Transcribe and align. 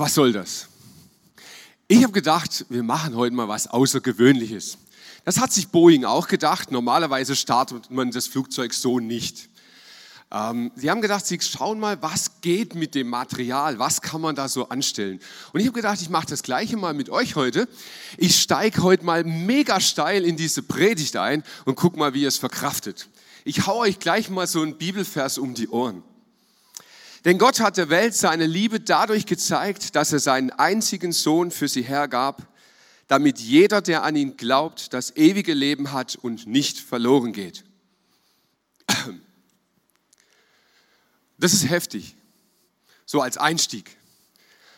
Was 0.00 0.14
soll 0.14 0.32
das? 0.32 0.66
Ich 1.86 2.02
habe 2.02 2.12
gedacht, 2.12 2.64
wir 2.70 2.82
machen 2.82 3.14
heute 3.16 3.34
mal 3.34 3.48
was 3.48 3.66
Außergewöhnliches. 3.66 4.78
Das 5.26 5.38
hat 5.38 5.52
sich 5.52 5.68
Boeing 5.68 6.04
auch 6.06 6.26
gedacht. 6.26 6.70
Normalerweise 6.70 7.36
startet 7.36 7.90
man 7.90 8.10
das 8.10 8.26
Flugzeug 8.26 8.72
so 8.72 8.98
nicht. 8.98 9.50
Ähm, 10.32 10.72
sie 10.74 10.90
haben 10.90 11.02
gedacht, 11.02 11.26
sie 11.26 11.38
schauen 11.42 11.78
mal, 11.78 12.00
was 12.00 12.40
geht 12.40 12.74
mit 12.74 12.94
dem 12.94 13.08
Material, 13.08 13.78
was 13.78 14.00
kann 14.00 14.22
man 14.22 14.34
da 14.34 14.48
so 14.48 14.70
anstellen. 14.70 15.20
Und 15.52 15.60
ich 15.60 15.66
habe 15.66 15.76
gedacht, 15.76 16.00
ich 16.00 16.08
mache 16.08 16.28
das 16.28 16.42
gleiche 16.42 16.78
mal 16.78 16.94
mit 16.94 17.10
euch 17.10 17.36
heute. 17.36 17.68
Ich 18.16 18.40
steige 18.40 18.82
heute 18.82 19.04
mal 19.04 19.22
mega 19.24 19.80
steil 19.80 20.24
in 20.24 20.38
diese 20.38 20.62
Predigt 20.62 21.16
ein 21.16 21.44
und 21.66 21.74
guck 21.74 21.98
mal, 21.98 22.14
wie 22.14 22.22
ihr 22.22 22.28
es 22.28 22.38
verkraftet. 22.38 23.08
Ich 23.44 23.66
hau 23.66 23.80
euch 23.80 23.98
gleich 23.98 24.30
mal 24.30 24.46
so 24.46 24.62
einen 24.62 24.78
Bibelvers 24.78 25.36
um 25.36 25.52
die 25.52 25.68
Ohren. 25.68 26.02
Denn 27.24 27.38
Gott 27.38 27.60
hat 27.60 27.76
der 27.76 27.90
Welt 27.90 28.14
seine 28.14 28.46
Liebe 28.46 28.80
dadurch 28.80 29.26
gezeigt, 29.26 29.94
dass 29.94 30.12
er 30.12 30.20
seinen 30.20 30.50
einzigen 30.50 31.12
Sohn 31.12 31.50
für 31.50 31.68
sie 31.68 31.82
hergab, 31.82 32.46
damit 33.08 33.40
jeder, 33.40 33.82
der 33.82 34.04
an 34.04 34.16
ihn 34.16 34.36
glaubt, 34.36 34.94
das 34.94 35.16
ewige 35.16 35.52
Leben 35.52 35.92
hat 35.92 36.16
und 36.16 36.46
nicht 36.46 36.78
verloren 36.78 37.32
geht. 37.32 37.64
Das 41.38 41.54
ist 41.54 41.70
heftig, 41.70 42.16
so 43.06 43.22
als 43.22 43.38
Einstieg, 43.38 43.96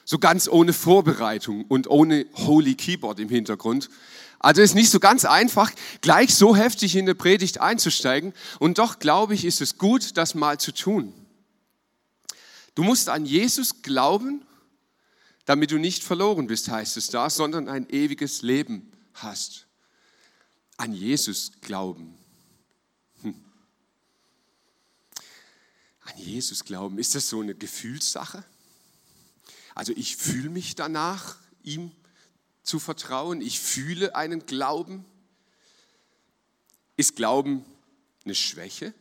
so 0.04 0.20
ganz 0.20 0.46
ohne 0.46 0.72
Vorbereitung 0.72 1.64
und 1.64 1.90
ohne 1.90 2.24
Holy 2.34 2.76
Keyboard 2.76 3.18
im 3.18 3.28
Hintergrund. 3.28 3.90
Also 4.38 4.62
ist 4.62 4.76
nicht 4.76 4.90
so 4.90 5.00
ganz 5.00 5.24
einfach, 5.24 5.72
gleich 6.02 6.36
so 6.36 6.54
heftig 6.54 6.94
in 6.94 7.06
eine 7.06 7.16
Predigt 7.16 7.60
einzusteigen. 7.60 8.32
Und 8.60 8.78
doch 8.78 9.00
glaube 9.00 9.34
ich, 9.34 9.44
ist 9.44 9.60
es 9.60 9.76
gut, 9.76 10.16
das 10.16 10.36
mal 10.36 10.60
zu 10.60 10.70
tun. 10.70 11.12
Du 12.74 12.82
musst 12.82 13.08
an 13.08 13.26
Jesus 13.26 13.82
glauben, 13.82 14.46
damit 15.44 15.70
du 15.70 15.78
nicht 15.78 16.02
verloren 16.02 16.46
bist, 16.46 16.68
heißt 16.68 16.96
es 16.96 17.08
da, 17.08 17.28
sondern 17.28 17.68
ein 17.68 17.88
ewiges 17.90 18.42
Leben 18.42 18.92
hast. 19.14 19.66
An 20.76 20.92
Jesus 20.92 21.52
glauben. 21.60 22.16
Hm. 23.22 23.34
An 26.02 26.18
Jesus 26.18 26.64
glauben, 26.64 26.98
ist 26.98 27.14
das 27.14 27.28
so 27.28 27.40
eine 27.40 27.54
Gefühlssache? 27.54 28.44
Also 29.74 29.92
ich 29.96 30.16
fühle 30.16 30.48
mich 30.48 30.74
danach, 30.74 31.36
ihm 31.62 31.92
zu 32.62 32.78
vertrauen. 32.78 33.40
Ich 33.40 33.60
fühle 33.60 34.14
einen 34.14 34.46
Glauben. 34.46 35.04
Ist 36.96 37.16
Glauben 37.16 37.64
eine 38.24 38.34
Schwäche? 38.34 38.94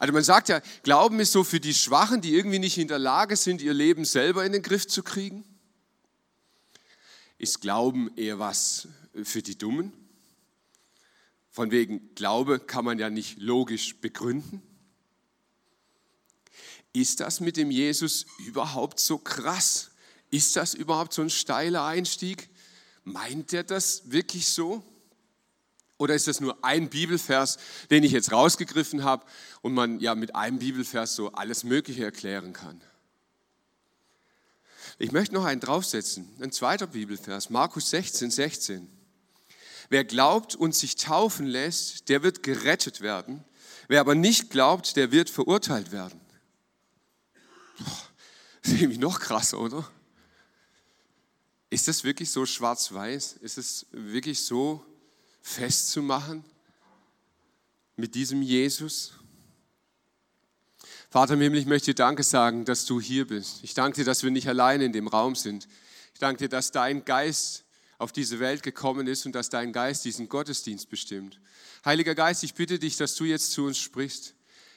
Also 0.00 0.14
man 0.14 0.24
sagt 0.24 0.48
ja, 0.48 0.62
Glauben 0.82 1.20
ist 1.20 1.30
so 1.30 1.44
für 1.44 1.60
die 1.60 1.74
Schwachen, 1.74 2.22
die 2.22 2.34
irgendwie 2.34 2.58
nicht 2.58 2.78
in 2.78 2.88
der 2.88 2.98
Lage 2.98 3.36
sind, 3.36 3.60
ihr 3.60 3.74
Leben 3.74 4.06
selber 4.06 4.46
in 4.46 4.52
den 4.52 4.62
Griff 4.62 4.86
zu 4.86 5.02
kriegen. 5.02 5.44
Ist 7.36 7.60
Glauben 7.60 8.10
eher 8.16 8.38
was 8.38 8.88
für 9.22 9.42
die 9.42 9.58
Dummen? 9.58 9.92
Von 11.50 11.70
wegen 11.70 12.14
Glaube 12.14 12.60
kann 12.60 12.86
man 12.86 12.98
ja 12.98 13.10
nicht 13.10 13.40
logisch 13.40 13.96
begründen. 14.00 14.62
Ist 16.94 17.20
das 17.20 17.40
mit 17.40 17.58
dem 17.58 17.70
Jesus 17.70 18.24
überhaupt 18.38 19.00
so 19.00 19.18
krass? 19.18 19.90
Ist 20.30 20.56
das 20.56 20.72
überhaupt 20.72 21.12
so 21.12 21.20
ein 21.20 21.30
steiler 21.30 21.84
Einstieg? 21.84 22.48
Meint 23.04 23.52
er 23.52 23.64
das 23.64 24.10
wirklich 24.10 24.48
so? 24.48 24.82
Oder 26.00 26.14
ist 26.14 26.28
das 26.28 26.40
nur 26.40 26.56
ein 26.64 26.88
Bibelvers, 26.88 27.58
den 27.90 28.02
ich 28.04 28.12
jetzt 28.12 28.32
rausgegriffen 28.32 29.04
habe 29.04 29.22
und 29.60 29.74
man 29.74 30.00
ja 30.00 30.14
mit 30.14 30.34
einem 30.34 30.58
Bibelvers 30.58 31.14
so 31.14 31.32
alles 31.32 31.62
Mögliche 31.62 32.02
erklären 32.02 32.54
kann? 32.54 32.80
Ich 34.98 35.12
möchte 35.12 35.34
noch 35.34 35.44
einen 35.44 35.60
draufsetzen, 35.60 36.26
ein 36.40 36.52
zweiter 36.52 36.86
Bibelvers, 36.86 37.50
Markus 37.50 37.90
16, 37.90 38.30
16. 38.30 38.88
Wer 39.90 40.04
glaubt 40.04 40.54
und 40.54 40.74
sich 40.74 40.96
taufen 40.96 41.44
lässt, 41.44 42.08
der 42.08 42.22
wird 42.22 42.42
gerettet 42.42 43.02
werden. 43.02 43.44
Wer 43.86 44.00
aber 44.00 44.14
nicht 44.14 44.48
glaubt, 44.48 44.96
der 44.96 45.12
wird 45.12 45.28
verurteilt 45.28 45.92
werden. 45.92 46.18
Das 48.62 48.72
ist 48.72 48.80
irgendwie 48.80 48.98
noch 48.98 49.20
krasser, 49.20 49.60
oder? 49.60 49.86
Ist 51.68 51.88
das 51.88 52.04
wirklich 52.04 52.30
so 52.30 52.46
schwarz-weiß? 52.46 53.34
Ist 53.42 53.58
es 53.58 53.86
wirklich 53.90 54.42
so 54.42 54.82
festzumachen 55.42 56.44
mit 57.96 58.14
diesem 58.14 58.42
Jesus? 58.42 59.14
Vater 61.10 61.34
im 61.34 61.40
Himmel, 61.40 61.58
ich 61.58 61.66
möchte 61.66 61.86
dir 61.86 61.96
Danke 61.96 62.22
sagen, 62.22 62.64
dass 62.64 62.86
du 62.86 63.00
hier 63.00 63.26
bist. 63.26 63.64
Ich 63.64 63.74
danke 63.74 63.96
dir, 63.96 64.04
dass 64.04 64.22
wir 64.22 64.30
nicht 64.30 64.48
alleine 64.48 64.84
in 64.84 64.92
dem 64.92 65.08
Raum 65.08 65.34
sind. 65.34 65.66
Ich 66.14 66.20
danke 66.20 66.44
dir, 66.44 66.48
dass 66.48 66.70
dein 66.70 67.04
Geist 67.04 67.64
auf 67.98 68.12
diese 68.12 68.38
Welt 68.38 68.62
gekommen 68.62 69.06
ist 69.06 69.26
und 69.26 69.34
dass 69.34 69.50
dein 69.50 69.72
Geist 69.72 70.04
diesen 70.04 70.28
Gottesdienst 70.28 70.88
bestimmt. 70.88 71.40
Heiliger 71.84 72.14
Geist, 72.14 72.44
ich 72.44 72.54
bitte 72.54 72.78
dich, 72.78 72.96
dass 72.96 73.14
du 73.14 73.24
jetzt 73.24 73.52
zu 73.52 73.64
uns 73.64 73.78
sprichst. 73.78 74.34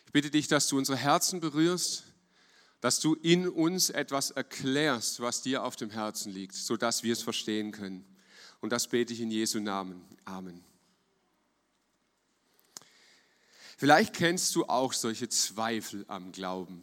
Ich 0.07 0.12
bitte 0.12 0.30
dich, 0.30 0.47
dass 0.47 0.68
du 0.68 0.78
unsere 0.78 0.97
Herzen 0.97 1.40
berührst, 1.40 2.03
dass 2.81 3.00
du 3.00 3.13
in 3.16 3.47
uns 3.47 3.90
etwas 3.91 4.31
erklärst, 4.31 5.19
was 5.19 5.41
dir 5.41 5.63
auf 5.63 5.75
dem 5.75 5.90
Herzen 5.90 6.34
liegt, 6.34 6.56
sodass 6.56 7.03
wir 7.03 7.13
es 7.13 7.22
verstehen 7.22 7.72
können. 7.72 8.06
Und 8.63 8.69
das 8.69 8.88
bete 8.88 9.12
ich 9.12 9.19
in 9.19 9.29
Jesu 9.29 9.59
Namen. 9.59 10.01
Amen. 10.24 10.63
Vielleicht 13.75 14.13
kennst 14.13 14.56
du 14.56 14.63
auch 14.63 14.94
solche 14.94 15.28
Zweifel 15.28 16.06
am 16.07 16.31
Glauben. 16.31 16.81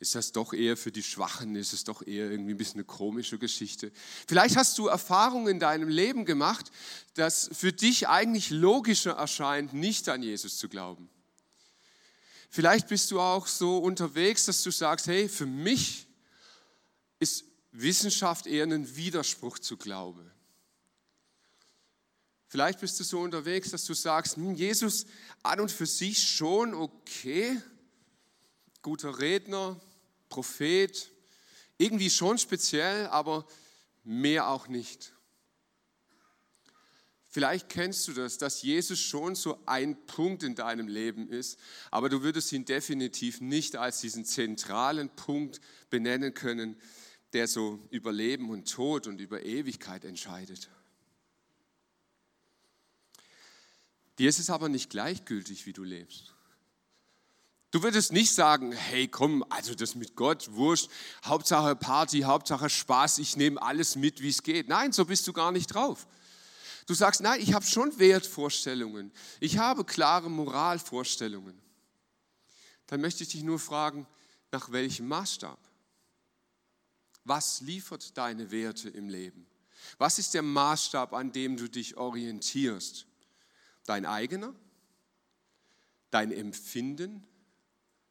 Ist 0.00 0.14
das 0.14 0.32
doch 0.32 0.52
eher 0.52 0.76
für 0.76 0.92
die 0.92 1.02
Schwachen? 1.02 1.56
Ist 1.56 1.72
es 1.72 1.84
doch 1.84 2.06
eher 2.06 2.30
irgendwie 2.30 2.52
ein 2.52 2.58
bisschen 2.58 2.74
eine 2.74 2.84
komische 2.84 3.38
Geschichte? 3.38 3.90
Vielleicht 4.28 4.58
hast 4.58 4.76
du 4.76 4.86
Erfahrungen 4.86 5.46
in 5.46 5.60
deinem 5.60 5.88
Leben 5.88 6.26
gemacht, 6.26 6.70
dass 7.14 7.48
für 7.50 7.72
dich 7.72 8.08
eigentlich 8.08 8.50
logischer 8.50 9.12
erscheint, 9.12 9.72
nicht 9.72 10.10
an 10.10 10.22
Jesus 10.22 10.58
zu 10.58 10.68
glauben. 10.68 11.08
Vielleicht 12.50 12.88
bist 12.88 13.10
du 13.10 13.18
auch 13.18 13.46
so 13.46 13.78
unterwegs, 13.78 14.44
dass 14.44 14.62
du 14.62 14.70
sagst, 14.70 15.06
hey, 15.06 15.26
für 15.26 15.46
mich 15.46 16.06
ist 17.18 17.44
Wissenschaft 17.72 18.46
eher 18.46 18.64
ein 18.64 18.94
Widerspruch 18.94 19.58
zu 19.58 19.78
Glaube. 19.78 20.33
Vielleicht 22.54 22.78
bist 22.78 23.00
du 23.00 23.02
so 23.02 23.18
unterwegs, 23.18 23.72
dass 23.72 23.84
du 23.84 23.94
sagst, 23.94 24.36
hm, 24.36 24.54
Jesus 24.54 25.06
an 25.42 25.58
und 25.58 25.72
für 25.72 25.86
sich 25.86 26.22
schon 26.22 26.72
okay, 26.72 27.60
guter 28.80 29.18
Redner, 29.18 29.80
Prophet, 30.28 31.10
irgendwie 31.78 32.08
schon 32.08 32.38
speziell, 32.38 33.08
aber 33.08 33.44
mehr 34.04 34.50
auch 34.50 34.68
nicht. 34.68 35.14
Vielleicht 37.28 37.70
kennst 37.70 38.06
du 38.06 38.12
das, 38.12 38.38
dass 38.38 38.62
Jesus 38.62 39.00
schon 39.00 39.34
so 39.34 39.58
ein 39.66 40.06
Punkt 40.06 40.44
in 40.44 40.54
deinem 40.54 40.86
Leben 40.86 41.28
ist, 41.28 41.58
aber 41.90 42.08
du 42.08 42.22
würdest 42.22 42.52
ihn 42.52 42.64
definitiv 42.64 43.40
nicht 43.40 43.74
als 43.74 44.00
diesen 44.00 44.24
zentralen 44.24 45.08
Punkt 45.08 45.60
benennen 45.90 46.34
können, 46.34 46.80
der 47.32 47.48
so 47.48 47.80
über 47.90 48.12
Leben 48.12 48.48
und 48.48 48.70
Tod 48.70 49.08
und 49.08 49.20
über 49.20 49.42
Ewigkeit 49.44 50.04
entscheidet. 50.04 50.70
Dir 54.18 54.28
ist 54.28 54.38
es 54.38 54.50
aber 54.50 54.68
nicht 54.68 54.90
gleichgültig, 54.90 55.66
wie 55.66 55.72
du 55.72 55.82
lebst. 55.82 56.34
Du 57.74 57.82
würdest 57.82 58.12
nicht 58.12 58.32
sagen, 58.32 58.70
hey 58.70 59.08
komm, 59.08 59.44
also 59.50 59.74
das 59.74 59.96
mit 59.96 60.14
Gott, 60.14 60.48
wurscht, 60.52 60.88
Hauptsache 61.24 61.74
Party, 61.74 62.20
Hauptsache 62.20 62.70
Spaß, 62.70 63.18
ich 63.18 63.36
nehme 63.36 63.60
alles 63.60 63.96
mit, 63.96 64.22
wie 64.22 64.28
es 64.28 64.44
geht. 64.44 64.68
Nein, 64.68 64.92
so 64.92 65.06
bist 65.06 65.26
du 65.26 65.32
gar 65.32 65.50
nicht 65.50 65.74
drauf. 65.74 66.06
Du 66.86 66.94
sagst, 66.94 67.20
nein, 67.20 67.40
ich 67.40 67.52
habe 67.52 67.64
schon 67.64 67.98
Wertvorstellungen, 67.98 69.10
ich 69.40 69.58
habe 69.58 69.84
klare 69.84 70.30
Moralvorstellungen. 70.30 71.60
Dann 72.86 73.00
möchte 73.00 73.24
ich 73.24 73.30
dich 73.30 73.42
nur 73.42 73.58
fragen, 73.58 74.06
nach 74.52 74.70
welchem 74.70 75.08
Maßstab? 75.08 75.58
Was 77.24 77.60
liefert 77.60 78.16
deine 78.16 78.52
Werte 78.52 78.88
im 78.88 79.08
Leben? 79.08 79.48
Was 79.98 80.20
ist 80.20 80.34
der 80.34 80.42
Maßstab, 80.42 81.12
an 81.12 81.32
dem 81.32 81.56
du 81.56 81.68
dich 81.68 81.96
orientierst? 81.96 83.08
Dein 83.86 84.06
eigener? 84.06 84.54
dein 86.14 86.30
Empfinden, 86.30 87.26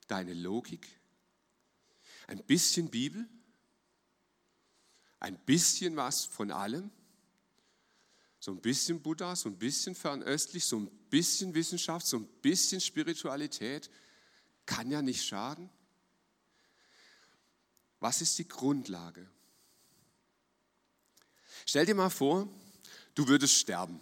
deine 0.09 0.33
Logik, 0.33 0.89
ein 2.27 2.43
bisschen 2.43 2.89
Bibel, 2.89 3.25
ein 5.21 5.39
bisschen 5.45 5.95
was 5.95 6.25
von 6.25 6.51
allem, 6.51 6.91
so 8.41 8.51
ein 8.51 8.59
bisschen 8.59 9.01
Buddha, 9.01 9.37
so 9.37 9.47
ein 9.47 9.57
bisschen 9.57 9.95
fernöstlich, 9.95 10.65
so 10.65 10.79
ein 10.79 10.89
bisschen 11.09 11.55
Wissenschaft, 11.55 12.05
so 12.05 12.17
ein 12.17 12.27
bisschen 12.41 12.81
Spiritualität, 12.81 13.89
kann 14.65 14.91
ja 14.91 15.01
nicht 15.01 15.25
schaden. 15.25 15.69
Was 18.01 18.19
ist 18.19 18.37
die 18.37 18.49
Grundlage? 18.49 19.29
Stell 21.65 21.85
dir 21.85 21.95
mal 21.95 22.09
vor, 22.09 22.49
du 23.15 23.25
würdest 23.29 23.53
sterben. 23.53 24.01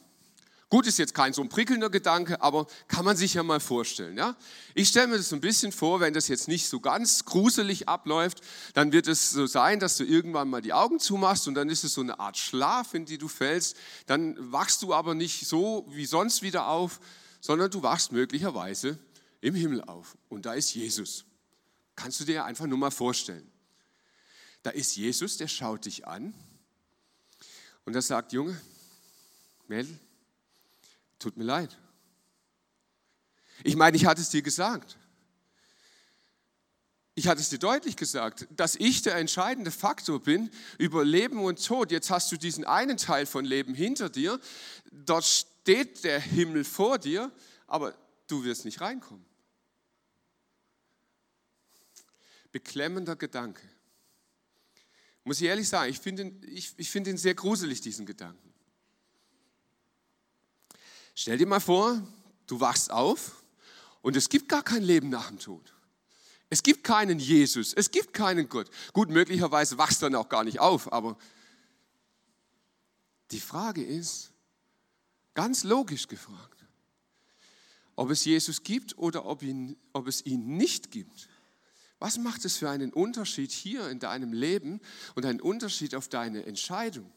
Gut, 0.72 0.88
ist 0.88 0.98
jetzt 1.00 1.14
kein 1.14 1.34
so 1.34 1.42
ein 1.42 1.50
prickelnder 1.50 1.90
Gedanke, 1.90 2.42
aber 2.42 2.66
kann 2.88 3.04
man 3.04 3.18
sich 3.18 3.34
ja 3.34 3.44
mal 3.44 3.60
vorstellen. 3.60 4.18
Ja? 4.18 4.38
Ich 4.74 4.88
stelle 4.88 5.08
mir 5.08 5.18
das 5.18 5.28
so 5.28 5.36
ein 5.36 5.42
bisschen 5.42 5.74
vor, 5.74 6.00
wenn 6.00 6.14
das 6.14 6.30
jetzt 6.30 6.48
nicht 6.48 6.70
so 6.70 6.80
ganz 6.80 7.26
gruselig 7.26 7.90
abläuft, 7.90 8.40
dann 8.74 8.94
wird 8.94 9.10
es 9.10 9.32
so 9.32 9.48
sein, 9.48 9.82
dass 9.82 9.98
du 9.98 10.06
irgendwann 10.06 10.50
mal 10.50 10.62
die 10.62 10.72
Augen 10.72 11.02
zumachst 11.02 11.50
und 11.50 11.56
dann 11.56 11.68
ist 11.68 11.84
es 11.84 11.94
so 11.94 12.00
eine 12.00 12.22
Art 12.22 12.38
Schlaf, 12.38 12.94
in 12.94 13.04
die 13.04 13.18
du 13.18 13.28
fällst. 13.28 13.76
Dann 14.06 14.38
wachst 14.50 14.82
du 14.82 14.94
aber 14.94 15.14
nicht 15.14 15.46
so 15.46 15.86
wie 15.90 16.06
sonst 16.06 16.42
wieder 16.42 16.68
auf, 16.68 17.02
sondern 17.42 17.70
du 17.70 17.84
wachst 17.84 18.14
möglicherweise 18.14 18.98
im 19.42 19.56
Himmel 19.56 19.84
auf. 19.84 20.16
Und 20.30 20.46
da 20.46 20.54
ist 20.54 20.74
Jesus. 20.74 21.26
Kannst 21.98 22.22
du 22.22 22.24
dir 22.24 22.46
einfach 22.46 22.66
nur 22.66 22.78
mal 22.78 22.92
vorstellen. 22.92 23.52
Da 24.64 24.70
ist 24.70 24.96
Jesus, 24.96 25.36
der 25.36 25.50
schaut 25.50 25.84
dich 25.84 26.08
an 26.08 26.34
und 27.84 27.94
er 27.94 28.02
sagt, 28.02 28.32
Junge, 28.32 28.58
Mädel, 29.68 30.00
tut 31.22 31.38
mir 31.38 31.44
leid. 31.44 31.78
Ich 33.64 33.76
meine, 33.76 33.96
ich 33.96 34.06
hatte 34.06 34.22
es 34.22 34.30
dir 34.30 34.42
gesagt. 34.42 34.98
Ich 37.14 37.28
hatte 37.28 37.42
es 37.42 37.50
dir 37.50 37.60
deutlich 37.60 37.98
gesagt, 37.98 38.48
dass 38.52 38.76
ich 38.76 39.02
der 39.02 39.16
entscheidende 39.16 39.70
Faktor 39.70 40.22
bin 40.22 40.50
über 40.78 41.04
Leben 41.04 41.44
und 41.44 41.64
Tod. 41.64 41.92
Jetzt 41.92 42.10
hast 42.10 42.32
du 42.32 42.38
diesen 42.38 42.64
einen 42.64 42.98
Teil 42.98 43.26
von 43.26 43.46
Leben 43.46 43.74
hinter 43.74 44.10
dir. 44.10 44.40
Dort 44.92 45.26
steht 45.26 46.04
der 46.04 46.20
Himmel 46.20 46.64
vor 46.64 46.98
dir, 46.98 47.32
aber 47.68 47.94
du 48.28 48.44
wirst 48.44 48.66
nicht 48.66 48.82
reinkommen. 48.82 49.26
Beklemmender 52.52 53.16
Gedanke. 53.16 53.62
Muss 55.24 55.40
ich 55.40 55.48
ehrlich 55.48 55.68
sagen, 55.68 55.92
ich 55.92 56.00
finde 56.00 56.32
ich, 56.48 56.74
ich 56.78 56.90
find 56.90 57.08
ihn 57.08 57.18
sehr 57.18 57.36
gruselig, 57.36 57.82
diesen 57.82 58.06
Gedanken. 58.06 58.51
Stell 61.14 61.38
dir 61.38 61.48
mal 61.48 61.60
vor, 61.60 62.02
du 62.48 62.60
wachst 62.60 62.92
auf 62.92 63.44
und 64.02 64.16
es 64.16 64.30
gibt 64.30 64.50
gar 64.50 64.64
kein 64.64 64.84
Leben 64.84 65.10
nach 65.10 65.28
dem 65.28 65.40
Tod. 65.40 65.74
Es 66.50 66.64
gibt 66.64 66.84
keinen 66.84 67.20
Jesus, 67.20 67.74
es 67.74 67.92
gibt 67.92 68.14
keinen 68.14 68.50
Gott. 68.50 68.70
Gut, 68.92 69.10
möglicherweise 69.10 69.78
wachst 69.78 70.02
du 70.02 70.08
dann 70.08 70.16
auch 70.16 70.28
gar 70.28 70.44
nicht 70.44 70.60
auf, 70.60 70.92
aber 70.92 71.18
die 73.32 73.40
Frage 73.40 73.84
ist, 73.84 74.32
ganz 75.34 75.64
logisch 75.64 76.08
gefragt, 76.08 76.66
ob 77.96 78.10
es 78.10 78.26
Jesus 78.26 78.64
gibt 78.64 78.98
oder 78.98 79.26
ob, 79.26 79.44
ihn, 79.44 79.78
ob 79.94 80.08
es 80.08 80.26
ihn 80.26 80.58
nicht 80.58 80.92
gibt. 80.92 81.30
Was 82.00 82.18
macht 82.18 82.44
es 82.46 82.58
für 82.58 82.70
einen 82.70 82.92
Unterschied 82.92 83.52
hier 83.52 83.90
in 83.90 84.00
deinem 84.00 84.34
Leben 84.34 84.82
und 85.16 85.26
einen 85.26 85.40
Unterschied 85.40 85.96
auf 85.96 86.08
deine 86.10 86.46
Entscheidung? 86.46 87.12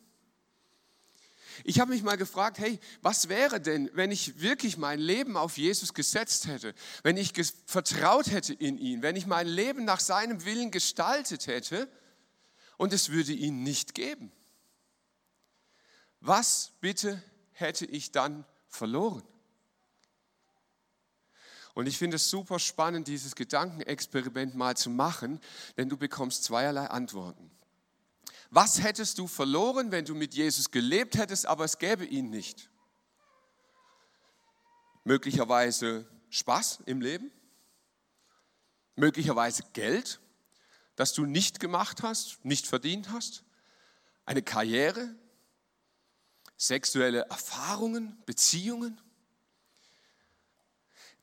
Ich 1.62 1.78
habe 1.78 1.92
mich 1.92 2.02
mal 2.02 2.16
gefragt, 2.16 2.58
hey, 2.58 2.80
was 3.02 3.28
wäre 3.28 3.60
denn, 3.60 3.90
wenn 3.94 4.10
ich 4.10 4.40
wirklich 4.40 4.76
mein 4.76 4.98
Leben 4.98 5.36
auf 5.36 5.56
Jesus 5.56 5.94
gesetzt 5.94 6.46
hätte, 6.48 6.74
wenn 7.02 7.16
ich 7.16 7.32
vertraut 7.66 8.30
hätte 8.30 8.54
in 8.54 8.78
ihn, 8.78 9.02
wenn 9.02 9.16
ich 9.16 9.26
mein 9.26 9.46
Leben 9.46 9.84
nach 9.84 10.00
seinem 10.00 10.44
Willen 10.44 10.70
gestaltet 10.70 11.46
hätte 11.46 11.88
und 12.76 12.92
es 12.92 13.10
würde 13.10 13.32
ihn 13.32 13.62
nicht 13.62 13.94
geben? 13.94 14.32
Was 16.20 16.72
bitte 16.80 17.22
hätte 17.52 17.86
ich 17.86 18.10
dann 18.10 18.44
verloren? 18.66 19.22
Und 21.74 21.86
ich 21.86 21.98
finde 21.98 22.16
es 22.16 22.30
super 22.30 22.58
spannend, 22.58 23.08
dieses 23.08 23.34
Gedankenexperiment 23.34 24.54
mal 24.54 24.76
zu 24.76 24.90
machen, 24.90 25.40
denn 25.76 25.88
du 25.88 25.96
bekommst 25.96 26.44
zweierlei 26.44 26.86
Antworten. 26.86 27.50
Was 28.54 28.80
hättest 28.80 29.18
du 29.18 29.26
verloren, 29.26 29.90
wenn 29.90 30.04
du 30.04 30.14
mit 30.14 30.32
Jesus 30.32 30.70
gelebt 30.70 31.16
hättest, 31.16 31.44
aber 31.44 31.64
es 31.64 31.76
gäbe 31.76 32.04
ihn 32.04 32.30
nicht? 32.30 32.70
Möglicherweise 35.02 36.08
Spaß 36.30 36.84
im 36.86 37.00
Leben, 37.00 37.32
möglicherweise 38.94 39.64
Geld, 39.72 40.20
das 40.94 41.14
du 41.14 41.26
nicht 41.26 41.58
gemacht 41.58 42.04
hast, 42.04 42.44
nicht 42.44 42.68
verdient 42.68 43.10
hast, 43.10 43.42
eine 44.24 44.40
Karriere, 44.40 45.12
sexuelle 46.56 47.22
Erfahrungen, 47.30 48.22
Beziehungen. 48.24 49.00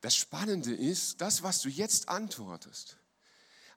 Das 0.01 0.17
Spannende 0.17 0.75
ist, 0.75 1.21
das, 1.21 1.43
was 1.43 1.61
du 1.61 1.69
jetzt 1.69 2.09
antwortest, 2.09 2.97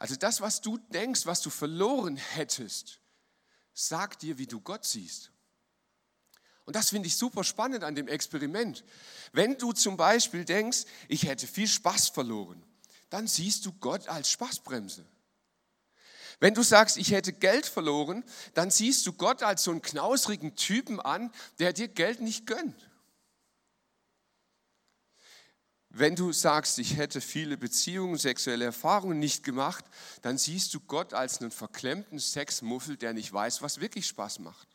also 0.00 0.16
das, 0.16 0.40
was 0.40 0.60
du 0.60 0.76
denkst, 0.76 1.24
was 1.24 1.40
du 1.40 1.50
verloren 1.50 2.16
hättest, 2.16 3.00
sagt 3.74 4.22
dir, 4.22 4.38
wie 4.38 4.46
du 4.46 4.60
Gott 4.60 4.84
siehst. 4.84 5.30
Und 6.64 6.76
das 6.76 6.90
finde 6.90 7.08
ich 7.08 7.16
super 7.16 7.44
spannend 7.44 7.84
an 7.84 7.94
dem 7.94 8.08
Experiment. 8.08 8.84
Wenn 9.32 9.58
du 9.58 9.72
zum 9.72 9.96
Beispiel 9.96 10.44
denkst, 10.44 10.84
ich 11.08 11.26
hätte 11.26 11.46
viel 11.46 11.68
Spaß 11.68 12.08
verloren, 12.08 12.64
dann 13.10 13.26
siehst 13.26 13.66
du 13.66 13.72
Gott 13.72 14.08
als 14.08 14.30
Spaßbremse. 14.30 15.04
Wenn 16.40 16.54
du 16.54 16.62
sagst, 16.62 16.96
ich 16.96 17.12
hätte 17.12 17.32
Geld 17.32 17.66
verloren, 17.66 18.24
dann 18.54 18.70
siehst 18.70 19.06
du 19.06 19.12
Gott 19.12 19.42
als 19.42 19.64
so 19.64 19.70
einen 19.70 19.82
knausrigen 19.82 20.56
Typen 20.56 21.00
an, 21.00 21.30
der 21.58 21.72
dir 21.72 21.88
Geld 21.88 22.20
nicht 22.20 22.46
gönnt. 22.46 22.90
Wenn 25.96 26.16
du 26.16 26.32
sagst, 26.32 26.80
ich 26.80 26.96
hätte 26.96 27.20
viele 27.20 27.56
Beziehungen, 27.56 28.18
sexuelle 28.18 28.64
Erfahrungen 28.64 29.20
nicht 29.20 29.44
gemacht, 29.44 29.84
dann 30.22 30.38
siehst 30.38 30.74
du 30.74 30.80
Gott 30.80 31.14
als 31.14 31.40
einen 31.40 31.52
verklemmten 31.52 32.18
Sexmuffel, 32.18 32.96
der 32.96 33.12
nicht 33.12 33.32
weiß, 33.32 33.62
was 33.62 33.80
wirklich 33.80 34.08
Spaß 34.08 34.40
macht. 34.40 34.66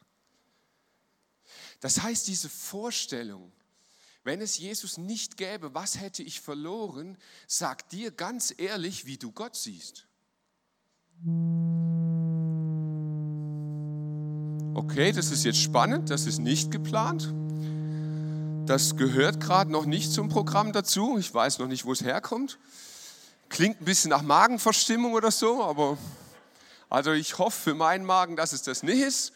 Das 1.81 2.01
heißt, 2.01 2.25
diese 2.25 2.47
Vorstellung, 2.47 3.51
wenn 4.23 4.39
es 4.39 4.57
Jesus 4.57 4.97
nicht 4.97 5.35
gäbe, 5.35 5.73
was 5.73 5.99
hätte 5.99 6.23
ich 6.23 6.39
verloren, 6.39 7.17
sagt 7.47 7.91
dir 7.91 8.11
ganz 8.11 8.53
ehrlich, 8.57 9.05
wie 9.05 9.17
du 9.17 9.33
Gott 9.33 9.57
siehst. 9.57 10.07
Okay, 14.73 15.11
das 15.11 15.31
ist 15.31 15.43
jetzt 15.43 15.59
spannend, 15.59 16.09
das 16.09 16.25
ist 16.25 16.39
nicht 16.39 16.71
geplant. 16.71 17.33
Das 18.69 18.95
gehört 18.95 19.39
gerade 19.39 19.71
noch 19.71 19.87
nicht 19.87 20.13
zum 20.13 20.29
Programm 20.29 20.73
dazu. 20.73 21.17
Ich 21.17 21.33
weiß 21.33 21.57
noch 21.57 21.65
nicht, 21.65 21.85
wo 21.85 21.91
es 21.91 22.03
herkommt. 22.03 22.59
Klingt 23.49 23.81
ein 23.81 23.85
bisschen 23.85 24.11
nach 24.11 24.21
Magenverstimmung 24.21 25.13
oder 25.13 25.31
so, 25.31 25.63
aber 25.63 25.97
also 26.87 27.11
ich 27.13 27.39
hoffe 27.39 27.59
für 27.59 27.73
meinen 27.73 28.05
Magen, 28.05 28.35
dass 28.35 28.53
es 28.53 28.61
das 28.61 28.83
nicht 28.83 29.01
ist. 29.01 29.33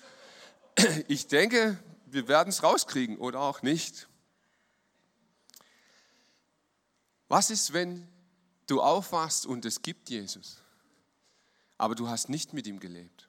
Ich 1.08 1.26
denke, 1.26 1.80
wir 2.06 2.28
werden 2.28 2.50
es 2.50 2.62
rauskriegen 2.62 3.18
oder 3.18 3.40
auch 3.40 3.64
nicht. 3.64 4.08
Was 7.28 7.50
ist, 7.50 7.74
wenn 7.74 8.08
du 8.68 8.84
aufwachst 8.84 9.48
und 9.48 9.66
es 9.66 9.82
gibt 9.82 10.12
Jesus, 10.12 10.58
aber 11.80 11.96
du 11.96 12.08
hast 12.08 12.30
nicht 12.30 12.54
mit 12.54 12.68
ihm 12.68 12.80
gelebt? 12.80 13.28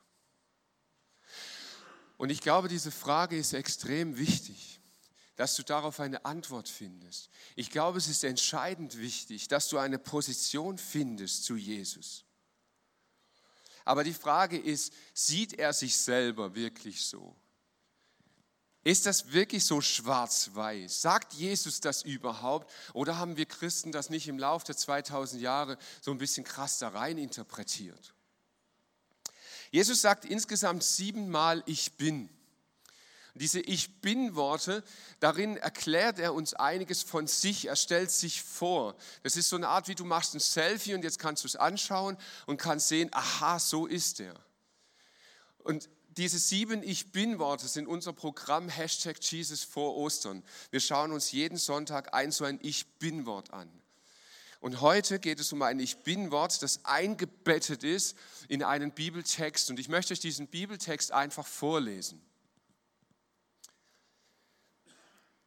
Und 2.19 2.29
ich 2.29 2.43
glaube, 2.43 2.69
diese 2.69 2.91
Frage 2.91 3.39
ist 3.39 3.55
extrem 3.55 4.19
wichtig 4.19 4.74
dass 5.37 5.57
du 5.57 5.63
darauf 5.63 6.01
eine 6.01 6.25
Antwort 6.25 6.69
findest. 6.69 7.31
Ich 7.57 7.71
glaube, 7.71 7.99
es 7.99 8.09
ist 8.09 8.25
entscheidend 8.25 8.99
wichtig, 8.99 9.49
dass 9.49 9.69
du 9.69 9.79
eine 9.79 9.99
Position 9.99 10.79
findest 10.79 11.45
zu 11.45 11.57
Jesus. 11.57 12.25
Aber 13.85 14.05
die 14.05 14.15
Frage 14.15 14.59
ist, 14.59 14.93
sieht 15.13 15.55
er 15.55 15.73
sich 15.73 15.97
selber 15.97 16.55
wirklich 16.55 17.05
so? 17.05 17.37
Ist 18.85 19.07
das 19.07 19.33
wirklich 19.33 19.65
so 19.65 19.81
schwarz-weiß? 19.81 21.01
Sagt 21.01 21.33
Jesus 21.33 21.81
das 21.81 22.03
überhaupt? 22.03 22.71
Oder 22.93 23.17
haben 23.17 23.39
wir 23.39 23.47
Christen 23.47 23.93
das 23.93 24.11
nicht 24.11 24.29
im 24.29 24.39
Laufe 24.39 24.67
der 24.67 24.77
2000 24.77 25.41
Jahre 25.41 25.79
so 26.03 26.11
ein 26.11 26.19
bisschen 26.19 26.45
krass 26.45 26.79
da 26.79 26.89
rein 26.89 27.17
interpretiert? 27.17 28.15
Jesus 29.71 30.03
sagt 30.03 30.27
insgesamt 30.27 30.85
siebenmal, 30.85 31.63
ich 31.67 31.97
bin. 31.97 32.29
Diese 33.37 33.59
Ich 33.61 34.01
bin-Worte, 34.01 34.85
darin 35.19 35.57
erklärt 35.57 36.21
er 36.21 36.35
uns 36.35 36.55
einiges 36.55 37.03
von 37.03 37.27
sich, 37.27 37.67
er 37.67 37.75
stellt 37.75 38.13
sich 38.13 38.43
vor. 38.43 38.97
Das 39.25 39.37
ist 39.37 39.49
so 39.49 39.57
eine 39.57 39.69
Art, 39.69 39.89
wie 39.89 39.97
du 39.97 40.05
machst 40.05 40.35
ein 40.35 40.41
Selfie 40.41 40.95
und 40.95 41.03
jetzt 41.03 41.19
kannst 41.19 41.43
du 41.43 41.49
es 41.49 41.57
anschauen 41.57 42.17
und 42.47 42.59
kannst 42.59 42.89
sehen, 42.89 43.11
aha, 43.13 43.59
so 43.59 43.87
ist 43.87 44.21
er. 44.21 44.35
Und 45.59 45.89
diese 46.17 46.39
sieben 46.39 46.85
Ich 46.85 47.11
bin-Worte 47.11 47.67
sind 47.67 47.89
unser 47.89 48.13
Programm 48.13 48.69
Hashtag 48.69 49.17
Jesus 49.21 49.65
vor 49.65 49.97
Ostern. 49.97 50.45
Wir 50.71 50.79
schauen 50.79 51.11
uns 51.11 51.33
jeden 51.33 51.59
Sonntag 51.59 52.15
ein 52.15 52.31
so 52.31 52.45
ein 52.45 52.61
Ich 52.63 52.87
bin-Wort 52.99 53.53
an. 53.53 53.69
Und 54.61 54.81
heute 54.81 55.19
geht 55.19 55.41
es 55.41 55.53
um 55.53 55.61
ein 55.63 55.81
Ich 55.81 55.99
bin-Wort, 55.99 56.63
das 56.63 56.85
eingebettet 56.85 57.83
ist 57.83 58.17
in 58.49 58.63
einen 58.63 58.93
Bibeltext. 58.93 59.71
Und 59.71 59.81
ich 59.81 59.89
möchte 59.89 60.13
euch 60.13 60.21
diesen 60.21 60.47
Bibeltext 60.47 61.11
einfach 61.11 61.47
vorlesen. 61.47 62.25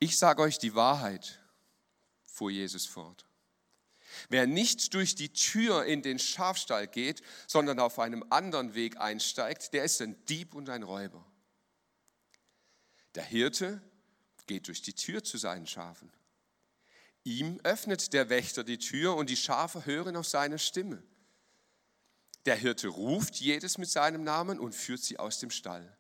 Ich 0.07 0.17
sage 0.17 0.41
euch 0.41 0.57
die 0.57 0.73
Wahrheit, 0.73 1.37
fuhr 2.23 2.49
Jesus 2.49 2.85
fort. 2.85 3.25
Wer 4.29 4.47
nicht 4.47 4.93
durch 4.93 5.15
die 5.15 5.33
Tür 5.33 5.83
in 5.83 6.01
den 6.01 6.17
Schafstall 6.17 6.87
geht, 6.87 7.21
sondern 7.45 7.81
auf 7.81 7.99
einem 7.99 8.23
anderen 8.29 8.73
Weg 8.73 8.95
einsteigt, 9.01 9.73
der 9.73 9.83
ist 9.83 10.01
ein 10.01 10.15
Dieb 10.27 10.55
und 10.55 10.69
ein 10.69 10.83
Räuber. 10.83 11.29
Der 13.15 13.25
Hirte 13.25 13.81
geht 14.45 14.69
durch 14.69 14.81
die 14.81 14.93
Tür 14.93 15.25
zu 15.25 15.37
seinen 15.37 15.67
Schafen. 15.67 16.09
Ihm 17.25 17.59
öffnet 17.65 18.13
der 18.13 18.29
Wächter 18.29 18.63
die 18.63 18.77
Tür 18.77 19.17
und 19.17 19.29
die 19.29 19.35
Schafe 19.35 19.85
hören 19.85 20.15
auf 20.15 20.25
seine 20.25 20.57
Stimme. 20.57 21.03
Der 22.45 22.55
Hirte 22.55 22.87
ruft 22.87 23.35
jedes 23.35 23.77
mit 23.77 23.89
seinem 23.89 24.23
Namen 24.23 24.57
und 24.57 24.73
führt 24.73 25.03
sie 25.03 25.19
aus 25.19 25.39
dem 25.39 25.49
Stall. 25.49 25.97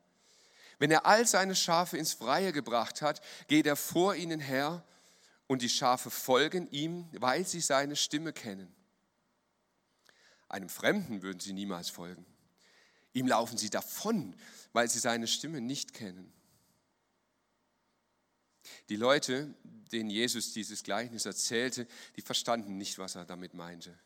Wenn 0.79 0.91
er 0.91 1.05
all 1.05 1.25
seine 1.25 1.55
Schafe 1.55 1.97
ins 1.97 2.13
Freie 2.13 2.51
gebracht 2.53 3.01
hat, 3.01 3.21
geht 3.47 3.65
er 3.65 3.75
vor 3.75 4.15
ihnen 4.15 4.39
her 4.39 4.85
und 5.47 5.61
die 5.61 5.69
Schafe 5.69 6.09
folgen 6.11 6.69
ihm, 6.71 7.09
weil 7.13 7.45
sie 7.45 7.61
seine 7.61 7.95
Stimme 7.95 8.33
kennen. 8.33 8.73
Einem 10.49 10.69
Fremden 10.69 11.23
würden 11.23 11.39
sie 11.39 11.53
niemals 11.53 11.89
folgen. 11.89 12.25
Ihm 13.13 13.27
laufen 13.27 13.57
sie 13.57 13.69
davon, 13.69 14.35
weil 14.73 14.89
sie 14.89 14.99
seine 14.99 15.27
Stimme 15.27 15.61
nicht 15.61 15.93
kennen. 15.93 16.31
Die 18.89 18.95
Leute, 18.95 19.53
denen 19.91 20.09
Jesus 20.09 20.53
dieses 20.53 20.83
Gleichnis 20.83 21.25
erzählte, 21.25 21.87
die 22.15 22.21
verstanden 22.21 22.77
nicht, 22.77 22.99
was 22.99 23.15
er 23.15 23.25
damit 23.25 23.53
meinte. 23.53 23.97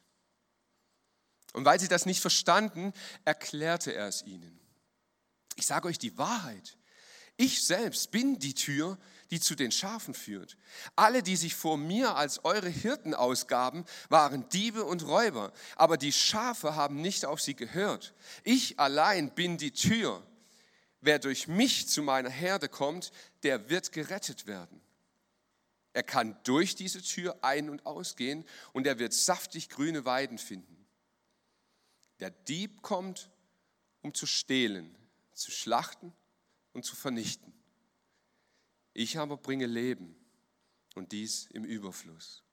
Und 1.53 1.65
weil 1.65 1.79
sie 1.79 1.89
das 1.89 2.05
nicht 2.05 2.21
verstanden, 2.21 2.93
erklärte 3.25 3.93
er 3.93 4.07
es 4.07 4.21
ihnen. 4.23 4.60
Ich 5.55 5.65
sage 5.65 5.87
euch 5.87 5.99
die 5.99 6.17
Wahrheit. 6.17 6.77
Ich 7.37 7.63
selbst 7.63 8.11
bin 8.11 8.37
die 8.39 8.53
Tür, 8.53 8.97
die 9.31 9.39
zu 9.39 9.55
den 9.55 9.71
Schafen 9.71 10.13
führt. 10.13 10.57
Alle, 10.95 11.23
die 11.23 11.35
sich 11.35 11.55
vor 11.55 11.77
mir 11.77 12.15
als 12.15 12.43
eure 12.43 12.69
Hirten 12.69 13.13
ausgaben, 13.13 13.85
waren 14.09 14.47
Diebe 14.49 14.83
und 14.83 15.07
Räuber, 15.07 15.53
aber 15.75 15.97
die 15.97 16.11
Schafe 16.11 16.75
haben 16.75 17.01
nicht 17.01 17.25
auf 17.25 17.41
sie 17.41 17.55
gehört. 17.55 18.13
Ich 18.43 18.79
allein 18.79 19.33
bin 19.33 19.57
die 19.57 19.71
Tür. 19.71 20.21
Wer 20.99 21.17
durch 21.17 21.47
mich 21.47 21.87
zu 21.87 22.03
meiner 22.03 22.29
Herde 22.29 22.69
kommt, 22.69 23.11
der 23.41 23.69
wird 23.69 23.91
gerettet 23.91 24.45
werden. 24.45 24.81
Er 25.93 26.03
kann 26.03 26.37
durch 26.43 26.75
diese 26.75 27.01
Tür 27.01 27.43
ein- 27.43 27.69
und 27.69 27.85
ausgehen 27.85 28.45
und 28.71 28.85
er 28.85 28.99
wird 28.99 29.13
saftig 29.13 29.69
grüne 29.69 30.05
Weiden 30.05 30.37
finden. 30.37 30.85
Der 32.19 32.29
Dieb 32.29 32.81
kommt, 32.81 33.29
um 34.01 34.13
zu 34.13 34.27
stehlen, 34.27 34.95
zu 35.33 35.51
schlachten 35.51 36.13
und 36.73 36.85
zu 36.85 36.95
vernichten. 36.95 37.53
Ich 38.93 39.17
aber 39.17 39.37
bringe 39.37 39.65
Leben 39.65 40.15
und 40.95 41.11
dies 41.11 41.47
im 41.51 41.63
Überfluss. 41.63 42.43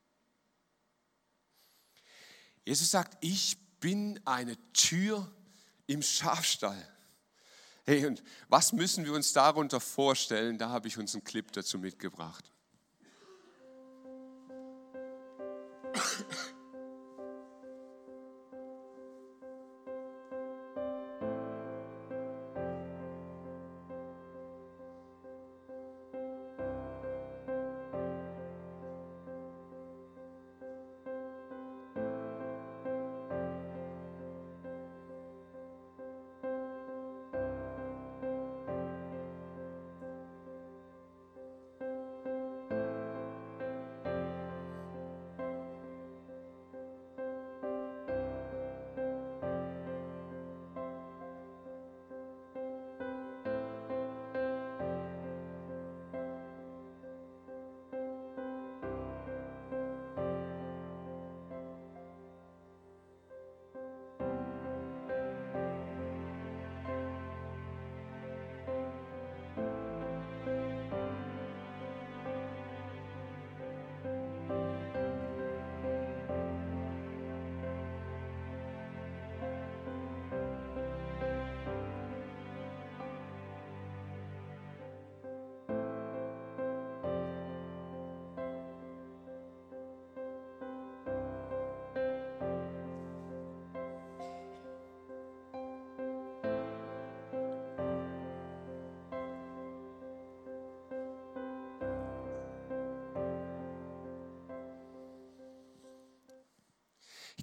Jesus 2.64 2.90
sagt, 2.90 3.16
ich 3.20 3.56
bin 3.80 4.20
eine 4.26 4.56
Tür 4.72 5.30
im 5.86 6.02
Schafstall. 6.02 6.86
Hey, 7.84 8.04
und 8.06 8.22
was 8.48 8.72
müssen 8.72 9.04
wir 9.04 9.14
uns 9.14 9.32
darunter 9.32 9.80
vorstellen? 9.80 10.58
Da 10.58 10.68
habe 10.68 10.88
ich 10.88 10.98
uns 10.98 11.14
einen 11.14 11.24
Clip 11.24 11.50
dazu 11.52 11.78
mitgebracht. 11.78 12.52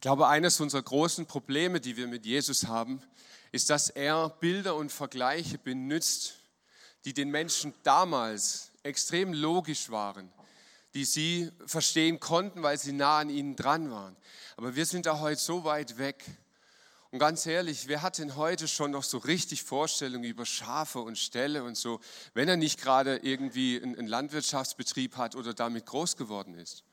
Glaube, 0.06 0.28
eines 0.28 0.60
unserer 0.62 0.84
großen 0.84 1.26
Probleme, 1.26 1.82
die 1.82 1.98
wir 1.98 2.06
mit 2.06 2.28
Jesus 2.28 2.68
haben, 2.68 3.02
ist, 3.52 3.72
dass 3.72 3.90
er 3.90 4.30
Bilder 4.30 4.76
und 4.76 4.92
Vergleiche 4.92 5.58
benutzt, 5.58 6.36
die 7.06 7.14
den 7.16 7.32
Menschen 7.32 7.74
damals 7.82 8.72
extrem 8.84 9.34
logisch 9.34 9.90
waren, 9.90 10.32
die 10.94 11.06
sie 11.06 11.50
verstehen 11.66 12.20
konnten, 12.20 12.62
weil 12.62 12.78
sie 12.78 12.92
nah 12.92 13.18
an 13.18 13.32
ihnen 13.32 13.56
dran 13.56 13.90
waren. 13.90 14.16
Aber 14.58 14.76
wir 14.76 14.86
sind 14.86 15.08
da 15.08 15.22
heute 15.22 15.42
so 15.42 15.64
weit 15.64 15.98
weg. 15.98 16.24
Und 17.10 17.18
ganz 17.18 17.44
ehrlich, 17.48 17.88
wer 17.88 18.04
hat 18.04 18.20
denn 18.20 18.36
heute 18.36 18.68
schon 18.68 18.92
noch 18.92 19.04
so 19.04 19.18
richtig 19.18 19.64
Vorstellungen 19.64 20.26
über 20.26 20.46
Schafe 20.46 21.00
und 21.00 21.18
Ställe 21.18 21.64
und 21.64 21.78
so, 21.78 22.00
wenn 22.36 22.48
er 22.48 22.58
nicht 22.58 22.80
gerade 22.80 23.18
irgendwie 23.24 23.82
einen 23.82 24.06
Landwirtschaftsbetrieb 24.06 25.18
hat 25.18 25.36
oder 25.36 25.56
damit 25.56 25.88
groß 25.88 26.16
geworden 26.16 26.54
ist? 26.54 26.85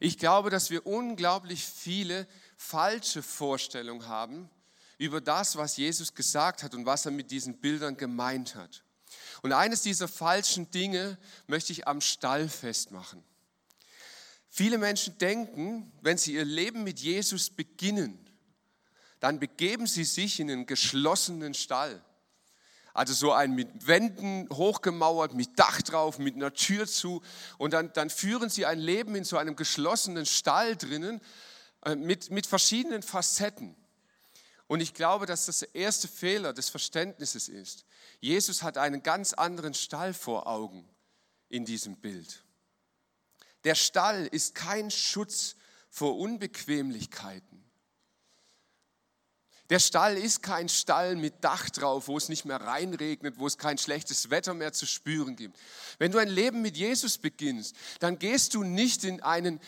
Ich 0.00 0.18
glaube, 0.18 0.50
dass 0.50 0.70
wir 0.70 0.86
unglaublich 0.86 1.64
viele 1.64 2.26
falsche 2.56 3.22
Vorstellungen 3.22 4.08
haben 4.08 4.50
über 4.98 5.20
das, 5.20 5.56
was 5.56 5.76
Jesus 5.76 6.14
gesagt 6.14 6.62
hat 6.62 6.74
und 6.74 6.86
was 6.86 7.04
er 7.04 7.12
mit 7.12 7.30
diesen 7.30 7.58
Bildern 7.58 7.96
gemeint 7.96 8.54
hat. 8.54 8.82
Und 9.42 9.52
eines 9.52 9.82
dieser 9.82 10.08
falschen 10.08 10.70
Dinge 10.70 11.18
möchte 11.46 11.72
ich 11.72 11.86
am 11.86 12.00
Stall 12.00 12.48
festmachen. 12.48 13.22
Viele 14.48 14.78
Menschen 14.78 15.18
denken, 15.18 15.92
wenn 16.00 16.16
sie 16.16 16.32
ihr 16.32 16.44
Leben 16.44 16.82
mit 16.82 16.98
Jesus 17.00 17.50
beginnen, 17.50 18.18
dann 19.20 19.38
begeben 19.38 19.86
sie 19.86 20.04
sich 20.04 20.40
in 20.40 20.50
einen 20.50 20.66
geschlossenen 20.66 21.54
Stall. 21.54 22.02
Also 22.96 23.12
so 23.12 23.32
ein 23.32 23.54
mit 23.54 23.86
Wänden 23.86 24.48
hochgemauert, 24.50 25.34
mit 25.34 25.58
Dach 25.58 25.82
drauf, 25.82 26.18
mit 26.18 26.34
einer 26.34 26.54
Tür 26.54 26.86
zu. 26.86 27.20
Und 27.58 27.74
dann, 27.74 27.92
dann 27.92 28.08
führen 28.08 28.48
sie 28.48 28.64
ein 28.64 28.78
Leben 28.78 29.14
in 29.14 29.24
so 29.24 29.36
einem 29.36 29.54
geschlossenen 29.54 30.24
Stall 30.24 30.76
drinnen 30.76 31.20
äh, 31.84 31.94
mit, 31.94 32.30
mit 32.30 32.46
verschiedenen 32.46 33.02
Facetten. 33.02 33.76
Und 34.66 34.80
ich 34.80 34.94
glaube, 34.94 35.26
dass 35.26 35.44
das 35.44 35.58
der 35.58 35.74
erste 35.74 36.08
Fehler 36.08 36.54
des 36.54 36.70
Verständnisses 36.70 37.48
ist. 37.48 37.84
Jesus 38.20 38.62
hat 38.62 38.78
einen 38.78 39.02
ganz 39.02 39.34
anderen 39.34 39.74
Stall 39.74 40.14
vor 40.14 40.46
Augen 40.46 40.88
in 41.50 41.66
diesem 41.66 41.96
Bild. 41.96 42.44
Der 43.64 43.74
Stall 43.74 44.26
ist 44.26 44.54
kein 44.54 44.90
Schutz 44.90 45.56
vor 45.90 46.16
Unbequemlichkeiten. 46.16 47.65
Der 49.70 49.80
Stall 49.80 50.16
ist 50.16 50.42
kein 50.42 50.68
Stall 50.68 51.16
mit 51.16 51.42
Dach 51.42 51.68
drauf, 51.70 52.06
wo 52.06 52.16
es 52.16 52.28
nicht 52.28 52.44
mehr 52.44 52.60
reinregnet, 52.60 53.38
wo 53.38 53.46
es 53.46 53.58
kein 53.58 53.78
schlechtes 53.78 54.30
Wetter 54.30 54.54
mehr 54.54 54.72
zu 54.72 54.86
spüren 54.86 55.34
gibt. 55.34 55.58
Wenn 55.98 56.12
du 56.12 56.18
ein 56.18 56.28
Leben 56.28 56.62
mit 56.62 56.76
Jesus 56.76 57.18
beginnst, 57.18 57.74
dann 57.98 58.18
gehst 58.18 58.54
du 58.54 58.62
nicht 58.62 59.02
in 59.02 59.22
einen 59.22 59.60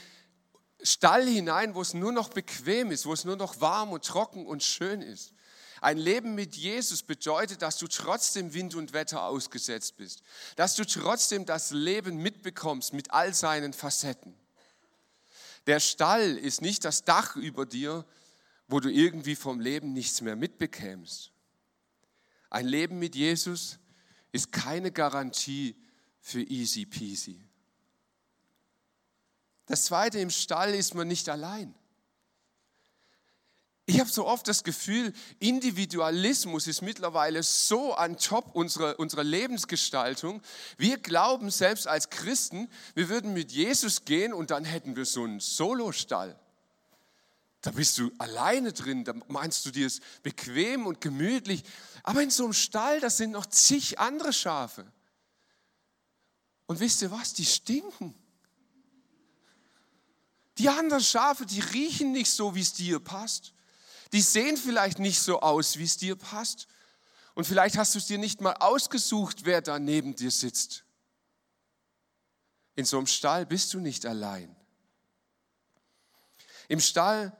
Stall 0.82 1.26
hinein, 1.26 1.74
wo 1.74 1.82
es 1.82 1.94
nur 1.94 2.12
noch 2.12 2.28
bequem 2.28 2.92
ist, 2.92 3.06
wo 3.06 3.12
es 3.12 3.24
nur 3.24 3.36
noch 3.36 3.60
warm 3.60 3.90
und 3.90 4.04
trocken 4.04 4.46
und 4.46 4.62
schön 4.62 5.02
ist. 5.02 5.32
Ein 5.80 5.98
Leben 5.98 6.34
mit 6.34 6.56
Jesus 6.56 7.02
bedeutet, 7.02 7.62
dass 7.62 7.76
du 7.78 7.86
trotzdem 7.86 8.54
Wind 8.54 8.74
und 8.74 8.92
Wetter 8.92 9.22
ausgesetzt 9.22 9.96
bist, 9.96 10.22
dass 10.56 10.74
du 10.74 10.84
trotzdem 10.84 11.46
das 11.46 11.70
Leben 11.70 12.16
mitbekommst 12.18 12.92
mit 12.92 13.12
all 13.12 13.34
seinen 13.34 13.72
Facetten. 13.72 14.34
Der 15.66 15.80
Stall 15.80 16.36
ist 16.36 16.62
nicht 16.62 16.84
das 16.84 17.04
Dach 17.04 17.36
über 17.36 17.66
dir, 17.66 18.04
wo 18.68 18.80
du 18.80 18.90
irgendwie 18.90 19.34
vom 19.34 19.60
Leben 19.60 19.92
nichts 19.92 20.20
mehr 20.20 20.36
mitbekämst. 20.36 21.32
Ein 22.50 22.66
Leben 22.66 22.98
mit 22.98 23.14
Jesus 23.14 23.78
ist 24.30 24.52
keine 24.52 24.92
Garantie 24.92 25.74
für 26.20 26.42
easy 26.42 26.86
peasy. 26.86 27.42
Das 29.66 29.84
zweite, 29.84 30.18
im 30.18 30.30
Stall 30.30 30.74
ist 30.74 30.94
man 30.94 31.08
nicht 31.08 31.28
allein. 31.28 31.74
Ich 33.84 34.00
habe 34.00 34.10
so 34.10 34.26
oft 34.26 34.46
das 34.46 34.64
Gefühl, 34.64 35.14
Individualismus 35.38 36.66
ist 36.66 36.82
mittlerweile 36.82 37.42
so 37.42 37.94
an 37.94 38.18
top 38.18 38.54
unserer, 38.54 38.98
unserer 38.98 39.24
Lebensgestaltung. 39.24 40.42
Wir 40.76 40.98
glauben 40.98 41.50
selbst 41.50 41.86
als 41.86 42.10
Christen, 42.10 42.68
wir 42.94 43.08
würden 43.08 43.32
mit 43.32 43.50
Jesus 43.50 44.04
gehen 44.04 44.34
und 44.34 44.50
dann 44.50 44.66
hätten 44.66 44.94
wir 44.94 45.06
so 45.06 45.24
einen 45.24 45.40
Solostall. 45.40 46.38
Da 47.68 47.72
bist 47.72 47.98
du 47.98 48.10
alleine 48.16 48.72
drin, 48.72 49.04
da 49.04 49.12
meinst 49.26 49.66
du 49.66 49.70
dir 49.70 49.86
es 49.86 50.00
bequem 50.22 50.86
und 50.86 51.02
gemütlich. 51.02 51.62
Aber 52.02 52.22
in 52.22 52.30
so 52.30 52.44
einem 52.44 52.54
Stall, 52.54 52.98
da 52.98 53.10
sind 53.10 53.32
noch 53.32 53.44
zig 53.44 53.98
andere 53.98 54.32
Schafe. 54.32 54.90
Und 56.64 56.80
wisst 56.80 57.02
ihr 57.02 57.10
was, 57.10 57.34
die 57.34 57.44
stinken. 57.44 58.14
Die 60.56 60.70
anderen 60.70 61.02
Schafe, 61.02 61.44
die 61.44 61.60
riechen 61.60 62.12
nicht 62.12 62.30
so, 62.30 62.54
wie 62.54 62.62
es 62.62 62.72
dir 62.72 63.00
passt. 63.00 63.52
Die 64.14 64.22
sehen 64.22 64.56
vielleicht 64.56 64.98
nicht 64.98 65.20
so 65.20 65.40
aus, 65.40 65.76
wie 65.76 65.84
es 65.84 65.98
dir 65.98 66.16
passt. 66.16 66.68
Und 67.34 67.44
vielleicht 67.44 67.76
hast 67.76 67.94
du 67.94 67.98
es 67.98 68.06
dir 68.06 68.16
nicht 68.16 68.40
mal 68.40 68.54
ausgesucht, 68.54 69.44
wer 69.44 69.60
da 69.60 69.78
neben 69.78 70.16
dir 70.16 70.30
sitzt. 70.30 70.86
In 72.76 72.86
so 72.86 72.96
einem 72.96 73.06
Stall 73.06 73.44
bist 73.44 73.74
du 73.74 73.80
nicht 73.80 74.06
allein. 74.06 74.56
Im 76.68 76.80
Stall 76.80 77.37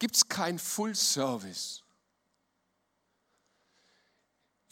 gibt 0.00 0.16
es 0.16 0.28
kein 0.28 0.58
Full 0.58 0.96
Service. 0.96 1.84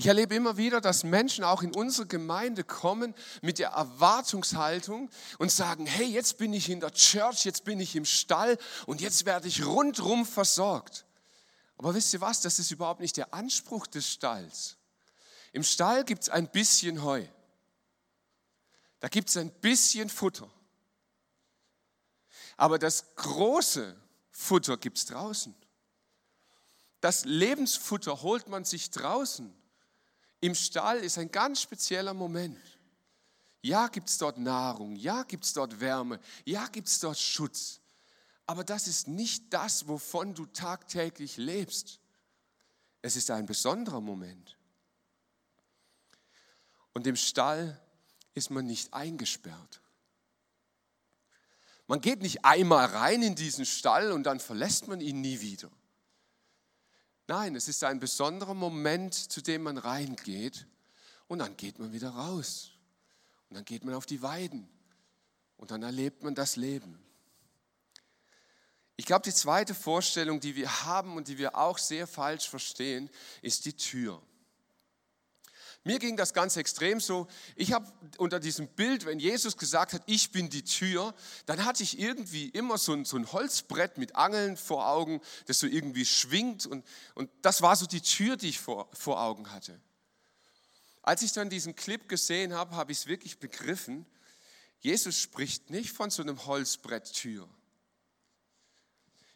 Ich 0.01 0.07
erlebe 0.07 0.35
immer 0.35 0.57
wieder, 0.57 0.81
dass 0.81 1.03
Menschen 1.03 1.45
auch 1.45 1.63
in 1.63 1.75
unsere 1.75 2.07
Gemeinde 2.07 2.63
kommen 2.63 3.15
mit 3.43 3.59
der 3.59 3.71
Erwartungshaltung 3.71 5.11
und 5.39 5.51
sagen, 5.51 5.87
hey, 5.87 6.07
jetzt 6.07 6.39
bin 6.39 6.53
ich 6.53 6.71
in 6.71 6.81
der 6.81 6.93
Church, 6.93 7.45
jetzt 7.45 7.65
bin 7.65 7.81
ich 7.81 7.97
im 7.97 8.05
Stall 8.05 8.59
und 8.87 9.01
jetzt 9.01 9.27
werde 9.27 9.49
ich 9.49 9.67
rundrum 9.67 10.25
versorgt. 10.25 11.05
Aber 11.77 11.95
wisst 11.95 12.13
ihr 12.15 12.21
was, 12.21 12.41
das 12.41 12.59
ist 12.61 12.71
überhaupt 12.71 13.01
nicht 13.01 13.17
der 13.17 13.35
Anspruch 13.35 13.87
des 13.89 14.09
Stalls. 14.09 14.77
Im 15.53 15.65
Stall 15.65 16.05
gibt 16.05 16.23
es 16.23 16.29
ein 16.29 16.49
bisschen 16.49 17.03
Heu. 17.03 17.25
Da 19.01 19.09
gibt 19.09 19.29
es 19.29 19.37
ein 19.37 19.51
bisschen 19.51 20.09
Futter. 20.09 20.49
Aber 22.57 22.79
das 22.79 23.17
große 23.17 23.97
Futter 24.39 24.77
gibt 24.77 24.99
es 24.99 25.07
draußen. 25.07 25.53
Das 27.01 27.25
Lebensfutter 27.25 28.23
holt 28.23 28.49
man 28.49 28.65
sich 28.65 28.89
draußen. 28.89 29.53
Im 30.41 30.55
Stall 30.55 30.99
ist 30.99 31.19
ein 31.19 31.33
ganz 31.33 31.61
spezieller 31.61 32.15
Moment. 32.15 32.79
Ja, 33.63 33.89
gibt 33.89 34.09
es 34.09 34.17
dort 34.17 34.39
Nahrung, 34.39 34.95
ja, 34.95 35.25
gibt 35.25 35.45
es 35.45 35.53
dort 35.53 35.81
Wärme, 35.81 36.21
ja, 36.45 36.69
gibt 36.69 36.87
es 36.87 37.01
dort 37.01 37.19
Schutz. 37.19 37.81
Aber 38.47 38.63
das 38.63 38.87
ist 38.87 39.09
nicht 39.09 39.53
das, 39.53 39.89
wovon 39.89 40.35
du 40.35 40.47
tagtäglich 40.47 41.37
lebst. 41.37 41.99
Es 43.03 43.17
ist 43.17 43.33
ein 43.33 43.45
besonderer 43.45 44.01
Moment. 44.01 44.57
Und 46.95 47.09
im 47.09 47.17
Stall 47.17 47.79
ist 48.35 48.51
man 48.51 48.67
nicht 48.67 48.95
eingesperrt. 48.95 49.83
Man 51.89 52.03
geht 52.03 52.21
nicht 52.21 52.45
einmal 52.45 52.85
rein 52.85 53.23
in 53.23 53.35
diesen 53.35 53.65
Stall 53.65 54.13
und 54.13 54.25
dann 54.25 54.41
verlässt 54.41 54.89
man 54.89 55.01
ihn 55.01 55.23
nie 55.23 55.41
wieder. 55.41 55.71
Nein, 57.27 57.57
es 57.57 57.67
ist 57.67 57.83
ein 57.83 57.99
besonderer 57.99 58.55
Moment, 58.55 59.15
zu 59.15 59.41
dem 59.41 59.63
man 59.63 59.79
reingeht 59.79 60.67
und 61.29 61.41
dann 61.41 61.57
geht 61.57 61.79
man 61.79 61.93
wieder 61.93 62.11
raus. 62.11 62.73
Und 63.49 63.57
dann 63.57 63.65
geht 63.65 63.85
man 63.85 63.95
auf 63.95 64.05
die 64.05 64.21
Weiden 64.21 64.69
und 65.57 65.71
dann 65.71 65.83
erlebt 65.83 66.23
man 66.23 66.35
das 66.35 66.57
Leben. 66.57 67.03
Ich 68.97 69.07
glaube, 69.07 69.23
die 69.23 69.33
zweite 69.33 69.75
Vorstellung, 69.75 70.41
die 70.41 70.57
wir 70.57 70.85
haben 70.85 71.17
und 71.17 71.29
die 71.29 71.39
wir 71.39 71.57
auch 71.57 71.79
sehr 71.79 72.07
falsch 72.07 72.49
verstehen, 72.49 73.09
ist 73.41 73.65
die 73.65 73.75
Tür. 73.75 74.21
Mir 75.85 75.99
ging 75.99 76.17
das 76.17 76.35
ganz 76.35 76.57
extrem 76.57 77.01
so. 77.01 77.29
Ich 77.57 77.73
habe 77.73 77.91
unter 78.19 78.41
diesem 78.41 78.69
Bild, 78.69 79.07
wenn 79.07 79.19
Jesus 79.19 79.57
gesagt 79.57 79.93
hat, 79.93 80.03
ich 80.07 80.33
bin 80.33 80.51
die 80.51 80.65
Tür, 80.65 81.15
dann 81.47 81.65
hatte 81.65 81.83
ich 81.83 81.99
irgendwie 81.99 82.49
immer 82.49 82.79
so 82.79 82.93
ein, 82.93 83.05
so 83.05 83.17
ein 83.17 83.33
Holzbrett 83.33 83.97
mit 83.97 84.17
Angeln 84.17 84.57
vor 84.57 84.89
Augen, 84.89 85.21
das 85.47 85.61
so 85.61 85.67
irgendwie 85.67 86.05
schwingt. 86.05 86.67
Und, 86.67 86.85
und 87.15 87.31
das 87.43 87.63
war 87.63 87.77
so 87.77 87.87
die 87.87 88.01
Tür, 88.01 88.37
die 88.37 88.49
ich 88.49 88.61
vor, 88.61 88.89
vor 88.93 89.21
Augen 89.23 89.51
hatte. 89.53 89.81
Als 91.03 91.23
ich 91.23 91.33
dann 91.33 91.49
diesen 91.49 91.75
Clip 91.75 92.07
gesehen 92.09 92.53
habe, 92.53 92.77
habe 92.77 92.93
ich 92.93 92.99
es 92.99 93.07
wirklich 93.07 93.39
begriffen. 93.39 94.05
Jesus 94.81 95.19
spricht 95.19 95.71
nicht 95.71 95.93
von 95.93 96.11
so 96.11 96.23
einem 96.23 96.45
Holzbretttür. 96.45 97.49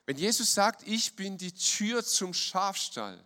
Wenn 0.04 0.18
Jesus 0.18 0.52
sagt, 0.52 0.86
ich 0.86 1.16
bin 1.16 1.38
die 1.38 1.52
Tür 1.52 2.04
zum 2.04 2.34
Schafstall, 2.34 3.24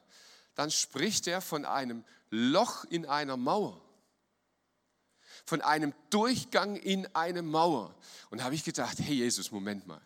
dann 0.54 0.70
spricht 0.70 1.26
er 1.26 1.40
von 1.40 1.64
einem 1.64 2.04
Loch 2.30 2.84
in 2.84 3.06
einer 3.06 3.36
Mauer, 3.36 3.80
von 5.44 5.60
einem 5.60 5.94
Durchgang 6.10 6.76
in 6.76 7.06
eine 7.14 7.42
Mauer. 7.42 7.94
Und 8.30 8.38
da 8.38 8.44
habe 8.44 8.54
ich 8.54 8.64
gedacht, 8.64 8.98
hey 8.98 9.14
Jesus, 9.14 9.50
Moment 9.50 9.86
mal. 9.86 10.00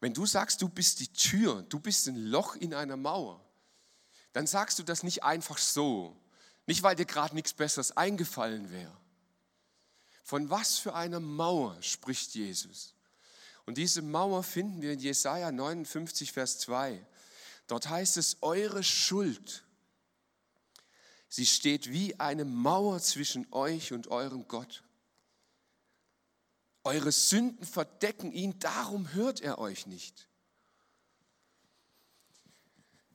Wenn 0.00 0.14
du 0.14 0.26
sagst, 0.26 0.62
du 0.62 0.68
bist 0.68 1.00
die 1.00 1.12
Tür, 1.12 1.62
du 1.62 1.80
bist 1.80 2.06
ein 2.06 2.16
Loch 2.16 2.54
in 2.56 2.74
einer 2.74 2.96
Mauer, 2.96 3.40
dann 4.32 4.46
sagst 4.46 4.78
du 4.78 4.82
das 4.82 5.02
nicht 5.02 5.24
einfach 5.24 5.58
so, 5.58 6.16
nicht 6.66 6.82
weil 6.82 6.94
dir 6.94 7.06
gerade 7.06 7.34
nichts 7.34 7.54
Besseres 7.54 7.96
eingefallen 7.96 8.70
wäre. 8.70 8.96
Von 10.22 10.50
was 10.50 10.78
für 10.78 10.94
einer 10.94 11.20
Mauer 11.20 11.80
spricht 11.82 12.34
Jesus? 12.34 12.94
Und 13.64 13.78
diese 13.78 14.02
Mauer 14.02 14.42
finden 14.42 14.82
wir 14.82 14.92
in 14.92 15.00
Jesaja 15.00 15.50
59, 15.50 16.32
Vers 16.32 16.58
2. 16.60 17.04
Dort 17.66 17.88
heißt 17.88 18.16
es, 18.16 18.36
eure 18.42 18.82
Schuld, 18.82 19.64
sie 21.28 21.46
steht 21.46 21.90
wie 21.90 22.18
eine 22.18 22.44
Mauer 22.44 23.00
zwischen 23.00 23.46
euch 23.52 23.92
und 23.92 24.08
eurem 24.08 24.46
Gott. 24.48 24.84
Eure 26.84 27.10
Sünden 27.10 27.66
verdecken 27.66 28.30
ihn, 28.32 28.58
darum 28.58 29.12
hört 29.12 29.40
er 29.40 29.58
euch 29.58 29.86
nicht. 29.86 30.28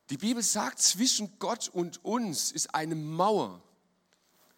Die 0.09 0.17
Bibel 0.17 0.43
sagt, 0.43 0.79
zwischen 0.79 1.39
Gott 1.39 1.69
und 1.69 2.03
uns 2.03 2.51
ist 2.51 2.75
eine 2.75 2.95
Mauer. 2.95 3.63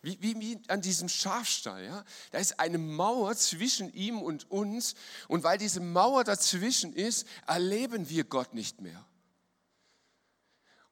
Wie, 0.02 0.18
wie, 0.20 0.40
wie 0.40 0.60
an 0.68 0.82
diesem 0.82 1.08
Schafstall. 1.08 1.86
Ja? 1.86 2.04
Da 2.32 2.40
ist 2.40 2.60
eine 2.60 2.80
Mauer 2.80 3.36
zwischen 3.38 3.94
ihm 3.94 4.22
und 4.22 4.50
uns. 4.52 4.96
Und 5.28 5.44
weil 5.44 5.58
diese 5.60 5.80
Mauer 5.80 6.24
dazwischen 6.24 6.92
ist, 6.92 7.28
erleben 7.48 8.10
wir 8.10 8.26
Gott 8.26 8.54
nicht 8.54 8.82
mehr. 8.82 9.06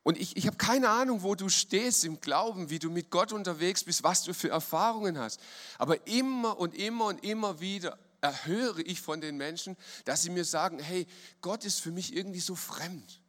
Und 0.04 0.18
ich, 0.18 0.36
ich 0.36 0.48
habe 0.48 0.58
keine 0.58 0.90
Ahnung, 0.90 1.22
wo 1.22 1.36
du 1.36 1.48
stehst 1.50 2.04
im 2.06 2.20
Glauben, 2.20 2.70
wie 2.70 2.80
du 2.80 2.90
mit 2.90 3.12
Gott 3.12 3.32
unterwegs 3.32 3.84
bist, 3.84 4.04
was 4.04 4.24
du 4.24 4.34
für 4.34 4.50
Erfahrungen 4.50 5.20
hast. 5.20 5.40
Aber 5.78 6.08
immer 6.08 6.58
und 6.60 6.74
immer 6.76 7.06
und 7.06 7.24
immer 7.24 7.60
wieder 7.60 8.00
erhöre 8.20 8.82
ich 8.82 9.02
von 9.02 9.22
den 9.22 9.38
Menschen, 9.38 9.78
dass 10.06 10.24
sie 10.24 10.30
mir 10.30 10.46
sagen, 10.46 10.80
hey, 10.80 11.08
Gott 11.42 11.66
ist 11.66 11.82
für 11.82 11.92
mich 11.92 12.16
irgendwie 12.16 12.40
so 12.40 12.56
fremd. 12.56 13.22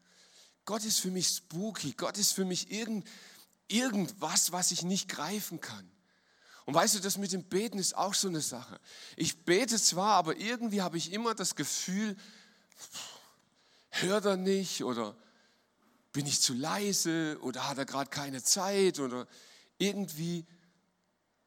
Gott 0.64 0.84
ist 0.84 1.00
für 1.00 1.10
mich 1.10 1.28
spooky. 1.28 1.92
Gott 1.92 2.16
ist 2.16 2.32
für 2.32 2.44
mich 2.44 2.70
irgendwie 2.70 3.08
irgendwas, 3.68 4.52
was 4.52 4.70
ich 4.70 4.82
nicht 4.82 5.08
greifen 5.08 5.60
kann. 5.60 5.90
Und 6.64 6.74
weißt 6.74 6.94
du, 6.94 7.00
das 7.00 7.18
mit 7.18 7.32
dem 7.32 7.44
Beten 7.44 7.78
ist 7.78 7.96
auch 7.96 8.14
so 8.14 8.28
eine 8.28 8.40
Sache. 8.40 8.78
Ich 9.16 9.44
bete 9.44 9.80
zwar, 9.80 10.14
aber 10.14 10.36
irgendwie 10.36 10.82
habe 10.82 10.96
ich 10.96 11.12
immer 11.12 11.34
das 11.34 11.56
Gefühl, 11.56 12.16
hört 13.90 14.26
er 14.26 14.36
nicht 14.36 14.84
oder 14.84 15.16
bin 16.12 16.26
ich 16.26 16.40
zu 16.40 16.54
leise 16.54 17.38
oder 17.40 17.68
hat 17.68 17.78
er 17.78 17.86
gerade 17.86 18.10
keine 18.10 18.42
Zeit 18.42 18.98
oder 18.98 19.26
irgendwie, 19.78 20.46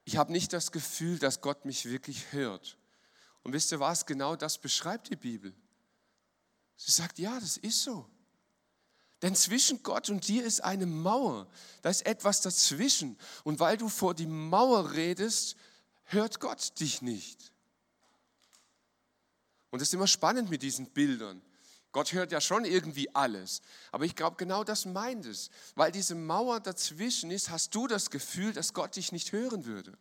ich 0.04 0.18
habe 0.18 0.32
nicht 0.32 0.54
das 0.54 0.72
Gefühl, 0.72 1.20
dass 1.20 1.42
Gott 1.42 1.66
mich 1.66 1.86
wirklich 1.86 2.32
hört. 2.32 2.78
Und 3.44 3.54
wisst 3.54 3.72
ihr 3.72 3.80
was, 3.80 4.06
genau 4.06 4.36
das 4.36 4.58
beschreibt 4.58 5.10
die 5.10 5.16
Bibel. 5.16 5.54
Sie 6.78 6.92
sagt, 6.92 7.20
ja, 7.20 7.40
das 7.40 7.58
ist 7.58 7.84
so. 7.84 8.10
Denn 9.22 9.36
zwischen 9.36 9.82
Gott 9.82 10.10
und 10.10 10.28
dir 10.28 10.44
ist 10.44 10.62
eine 10.62 10.86
Mauer. 10.86 11.48
Da 11.82 11.90
ist 11.90 12.06
etwas 12.06 12.42
dazwischen. 12.42 13.18
Und 13.44 13.60
weil 13.60 13.78
du 13.78 13.88
vor 13.88 14.14
die 14.14 14.26
Mauer 14.26 14.92
redest, 14.92 15.56
hört 16.04 16.40
Gott 16.40 16.80
dich 16.80 17.02
nicht. 17.02 17.54
Und 19.70 19.82
es 19.82 19.90
ist 19.90 19.94
immer 19.94 20.08
spannend 20.08 20.50
mit 20.50 20.62
diesen 20.62 20.88
Bildern. 20.92 21.42
Gott 21.96 22.12
hört 22.12 22.34
ja 22.34 22.42
schon 22.42 22.66
irgendwie 22.66 23.16
alles. 23.16 23.62
Aber 23.94 24.04
ich 24.04 24.18
glaube, 24.18 24.36
genau 24.36 24.66
das 24.66 24.84
meint 24.84 25.26
es. 25.26 25.50
Weil 25.76 25.94
diese 25.94 26.14
Mauer 26.14 26.60
dazwischen 26.60 27.32
ist, 27.32 27.52
hast 27.52 27.74
du 27.74 27.88
das 27.88 28.10
Gefühl, 28.10 28.52
dass 28.52 28.74
Gott 28.74 28.98
dich 28.98 29.14
nicht 29.14 29.32
hören 29.32 29.64
würde. 29.64 29.98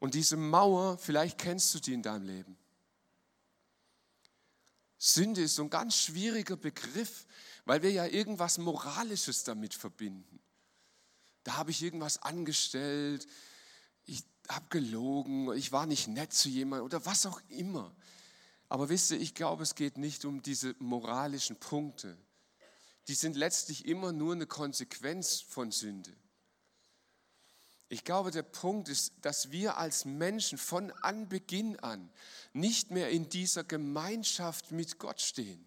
Und 0.00 0.14
diese 0.14 0.36
Mauer, 0.36 0.98
vielleicht 0.98 1.38
kennst 1.38 1.72
du 1.72 1.78
die 1.78 1.92
in 1.92 2.02
deinem 2.02 2.26
Leben. 2.26 2.56
Sünde 4.98 5.40
ist 5.40 5.54
so 5.54 5.62
ein 5.62 5.70
ganz 5.70 5.98
schwieriger 5.98 6.56
Begriff, 6.56 7.26
weil 7.64 7.82
wir 7.82 7.92
ja 7.92 8.04
irgendwas 8.04 8.58
Moralisches 8.58 9.44
damit 9.44 9.72
verbinden. 9.72 10.40
Da 11.44 11.58
habe 11.58 11.70
ich 11.70 11.80
irgendwas 11.80 12.20
angestellt, 12.20 13.24
ich 14.04 14.24
habe 14.48 14.66
gelogen, 14.68 15.52
ich 15.56 15.70
war 15.70 15.86
nicht 15.86 16.08
nett 16.08 16.32
zu 16.32 16.48
jemandem 16.48 16.86
oder 16.86 17.06
was 17.06 17.24
auch 17.24 17.40
immer. 17.50 17.94
Aber 18.74 18.88
wisst 18.88 19.12
ihr, 19.12 19.20
ich 19.20 19.36
glaube, 19.36 19.62
es 19.62 19.76
geht 19.76 19.98
nicht 19.98 20.24
um 20.24 20.42
diese 20.42 20.74
moralischen 20.80 21.54
Punkte. 21.54 22.18
Die 23.06 23.14
sind 23.14 23.36
letztlich 23.36 23.86
immer 23.86 24.10
nur 24.10 24.32
eine 24.32 24.48
Konsequenz 24.48 25.40
von 25.40 25.70
Sünde. 25.70 26.12
Ich 27.88 28.02
glaube, 28.02 28.32
der 28.32 28.42
Punkt 28.42 28.88
ist, 28.88 29.12
dass 29.20 29.52
wir 29.52 29.76
als 29.76 30.06
Menschen 30.06 30.58
von 30.58 30.90
Anbeginn 30.90 31.78
an 31.78 32.10
nicht 32.52 32.90
mehr 32.90 33.10
in 33.10 33.28
dieser 33.28 33.62
Gemeinschaft 33.62 34.72
mit 34.72 34.98
Gott 34.98 35.20
stehen. 35.20 35.64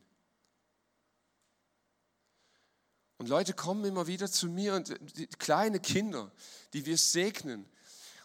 Und 3.20 3.30
Leute 3.30 3.54
kommen 3.54 3.86
immer 3.86 4.08
wieder 4.08 4.30
zu 4.30 4.50
mir 4.50 4.76
und 4.76 5.40
kleine 5.40 5.80
Kinder, 5.80 6.30
die 6.74 6.86
wir 6.86 6.98
segnen 6.98 7.70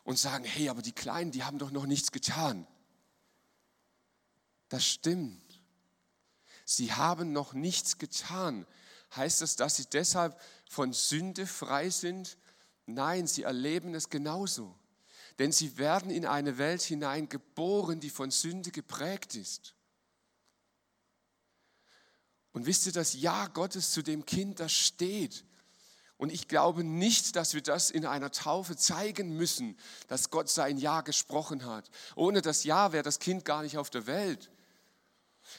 und 0.02 0.18
sagen, 0.18 0.42
hey, 0.42 0.70
aber 0.70 0.82
die 0.82 0.90
Kleinen, 0.90 1.30
die 1.30 1.44
haben 1.44 1.58
doch 1.58 1.70
noch 1.70 1.86
nichts 1.86 2.10
getan. 2.10 2.66
Das 4.72 4.86
stimmt. 4.86 5.60
Sie 6.64 6.94
haben 6.94 7.30
noch 7.30 7.52
nichts 7.52 7.98
getan. 7.98 8.66
Heißt 9.14 9.42
das, 9.42 9.54
dass 9.54 9.76
sie 9.76 9.84
deshalb 9.84 10.40
von 10.66 10.94
Sünde 10.94 11.46
frei 11.46 11.90
sind? 11.90 12.38
Nein, 12.86 13.26
sie 13.26 13.42
erleben 13.42 13.94
es 13.94 14.08
genauso. 14.08 14.74
Denn 15.38 15.52
sie 15.52 15.76
werden 15.76 16.10
in 16.10 16.24
eine 16.24 16.56
Welt 16.56 16.80
hineingeboren, 16.80 18.00
die 18.00 18.08
von 18.08 18.30
Sünde 18.30 18.70
geprägt 18.70 19.34
ist. 19.34 19.74
Und 22.52 22.64
wisst 22.64 22.86
ihr, 22.86 22.92
das 22.92 23.12
Ja 23.12 23.48
Gottes 23.48 23.90
zu 23.90 24.00
dem 24.00 24.24
Kind, 24.24 24.58
das 24.58 24.72
steht. 24.72 25.44
Und 26.16 26.32
ich 26.32 26.48
glaube 26.48 26.82
nicht, 26.82 27.36
dass 27.36 27.52
wir 27.52 27.62
das 27.62 27.90
in 27.90 28.06
einer 28.06 28.30
Taufe 28.30 28.74
zeigen 28.74 29.36
müssen, 29.36 29.76
dass 30.08 30.30
Gott 30.30 30.48
sein 30.48 30.78
Ja 30.78 31.02
gesprochen 31.02 31.66
hat. 31.66 31.90
Ohne 32.16 32.40
das 32.40 32.64
Ja 32.64 32.92
wäre 32.92 33.02
das 33.02 33.18
Kind 33.18 33.44
gar 33.44 33.62
nicht 33.62 33.76
auf 33.76 33.90
der 33.90 34.06
Welt. 34.06 34.50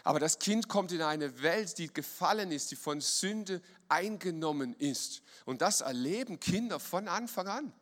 Aber 0.03 0.19
das 0.19 0.39
Kind 0.39 0.67
kommt 0.67 0.91
in 0.91 1.01
eine 1.01 1.41
Welt, 1.41 1.77
die 1.77 1.88
gefallen 1.88 2.51
ist, 2.51 2.71
die 2.71 2.75
von 2.75 3.01
Sünde 3.01 3.62
eingenommen 3.89 4.73
ist. 4.75 5.21
Und 5.45 5.62
das 5.62 5.82
erleben 5.82 6.39
Kinder 6.39 6.79
von 6.79 7.08
Anfang 7.08 7.47
an. 7.47 7.73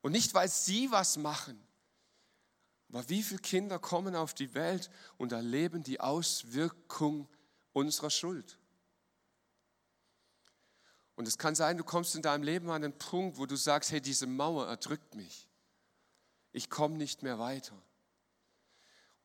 Und 0.00 0.12
nicht, 0.12 0.34
weil 0.34 0.48
sie 0.48 0.90
was 0.90 1.16
machen. 1.16 1.62
Aber 2.90 3.08
wie 3.08 3.22
viele 3.22 3.40
Kinder 3.40 3.78
kommen 3.78 4.16
auf 4.16 4.32
die 4.32 4.54
Welt 4.54 4.90
und 5.18 5.32
erleben 5.32 5.82
die 5.82 6.00
Auswirkung 6.00 7.28
unserer 7.72 8.10
Schuld? 8.10 8.58
Und 11.16 11.26
es 11.26 11.36
kann 11.36 11.54
sein, 11.54 11.76
du 11.76 11.84
kommst 11.84 12.14
in 12.14 12.22
deinem 12.22 12.44
Leben 12.44 12.70
an 12.70 12.84
einen 12.84 12.96
Punkt, 12.96 13.38
wo 13.38 13.46
du 13.46 13.56
sagst, 13.56 13.90
hey, 13.90 14.00
diese 14.00 14.26
Mauer 14.26 14.68
erdrückt 14.68 15.16
mich. 15.16 15.48
Ich 16.52 16.70
komme 16.70 16.96
nicht 16.96 17.22
mehr 17.22 17.38
weiter. 17.38 17.76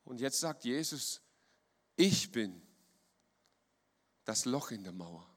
Und 0.03 0.19
jetzt 0.19 0.39
sagt 0.39 0.65
Jesus, 0.65 1.21
ich 1.95 2.31
bin 2.31 2.61
das 4.25 4.45
Loch 4.45 4.71
in 4.71 4.83
der 4.83 4.93
Mauer. 4.93 5.27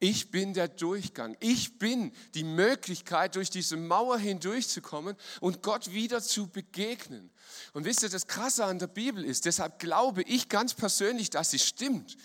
Ich 0.00 0.30
bin 0.30 0.52
der 0.52 0.68
Durchgang. 0.68 1.36
Ich 1.40 1.78
bin 1.78 2.12
die 2.34 2.44
Möglichkeit, 2.44 3.36
durch 3.36 3.48
diese 3.48 3.76
Mauer 3.76 4.18
hindurchzukommen 4.18 5.16
und 5.40 5.62
Gott 5.62 5.92
wieder 5.92 6.22
zu 6.22 6.48
begegnen. 6.48 7.30
Und 7.72 7.84
wisst 7.84 8.02
ihr, 8.02 8.10
das 8.10 8.26
Krasse 8.26 8.66
an 8.66 8.78
der 8.78 8.88
Bibel 8.88 9.24
ist, 9.24 9.46
deshalb 9.46 9.78
glaube 9.78 10.22
ich 10.22 10.48
ganz 10.50 10.74
persönlich, 10.74 11.30
dass 11.30 11.52
sie 11.52 11.58
stimmt, 11.58 12.18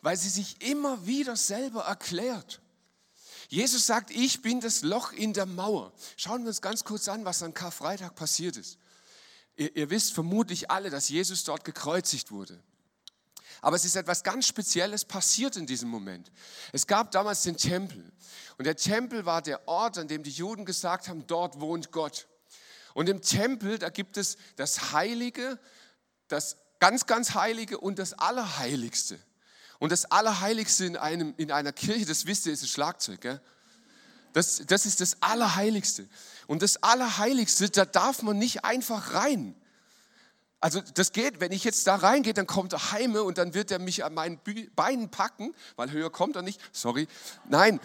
weil 0.00 0.16
sie 0.16 0.30
sich 0.30 0.62
immer 0.62 1.06
wieder 1.06 1.36
selber 1.36 1.82
erklärt. 1.82 2.62
Jesus 3.48 3.86
sagt, 3.86 4.10
ich 4.10 4.40
bin 4.40 4.60
das 4.60 4.82
Loch 4.82 5.12
in 5.12 5.32
der 5.32 5.46
Mauer. 5.46 5.92
Schauen 6.16 6.42
wir 6.42 6.48
uns 6.48 6.62
ganz 6.62 6.84
kurz 6.84 7.08
an, 7.08 7.24
was 7.24 7.42
an 7.42 7.52
Karfreitag 7.52 8.14
passiert 8.14 8.56
ist. 8.56 8.78
Ihr, 9.58 9.74
ihr 9.76 9.90
wisst 9.90 10.14
vermutlich 10.14 10.70
alle, 10.70 10.88
dass 10.88 11.08
Jesus 11.08 11.44
dort 11.44 11.64
gekreuzigt 11.64 12.30
wurde. 12.30 12.58
Aber 13.60 13.74
es 13.74 13.84
ist 13.84 13.96
etwas 13.96 14.22
ganz 14.22 14.46
Spezielles 14.46 15.04
passiert 15.04 15.56
in 15.56 15.66
diesem 15.66 15.88
Moment. 15.88 16.30
Es 16.72 16.86
gab 16.86 17.10
damals 17.10 17.42
den 17.42 17.56
Tempel. 17.56 18.12
Und 18.56 18.66
der 18.66 18.76
Tempel 18.76 19.26
war 19.26 19.42
der 19.42 19.66
Ort, 19.66 19.98
an 19.98 20.06
dem 20.06 20.22
die 20.22 20.30
Juden 20.30 20.64
gesagt 20.64 21.08
haben, 21.08 21.26
dort 21.26 21.60
wohnt 21.60 21.90
Gott. 21.90 22.28
Und 22.94 23.08
im 23.08 23.20
Tempel, 23.20 23.78
da 23.78 23.90
gibt 23.90 24.16
es 24.16 24.36
das 24.54 24.92
Heilige, 24.92 25.58
das 26.28 26.56
ganz, 26.78 27.06
ganz 27.06 27.34
Heilige 27.34 27.78
und 27.78 27.98
das 27.98 28.12
Allerheiligste. 28.12 29.18
Und 29.80 29.90
das 29.90 30.04
Allerheiligste 30.04 30.84
in, 30.84 30.96
einem, 30.96 31.34
in 31.36 31.50
einer 31.50 31.72
Kirche, 31.72 32.06
das 32.06 32.26
wisst 32.26 32.46
ihr, 32.46 32.52
ist 32.52 32.62
das 32.62 32.70
Schlagzeug. 32.70 33.20
Gell? 33.20 33.40
Das, 34.32 34.62
das 34.66 34.86
ist 34.86 35.00
das 35.00 35.22
Allerheiligste. 35.22 36.08
Und 36.46 36.62
das 36.62 36.82
Allerheiligste, 36.82 37.68
da 37.70 37.84
darf 37.84 38.22
man 38.22 38.38
nicht 38.38 38.64
einfach 38.64 39.14
rein. 39.14 39.54
Also 40.60 40.80
das 40.80 41.12
geht, 41.12 41.40
wenn 41.40 41.52
ich 41.52 41.62
jetzt 41.62 41.86
da 41.86 41.96
reingehe, 41.96 42.34
dann 42.34 42.46
kommt 42.46 42.72
er 42.72 42.92
heime 42.92 43.22
und 43.22 43.38
dann 43.38 43.54
wird 43.54 43.70
er 43.70 43.78
mich 43.78 44.04
an 44.04 44.14
meinen 44.14 44.40
Beinen 44.74 45.08
packen, 45.08 45.54
weil 45.76 45.92
höher 45.92 46.10
kommt 46.10 46.36
er 46.36 46.42
nicht, 46.42 46.60
sorry, 46.72 47.06
nein. 47.44 47.80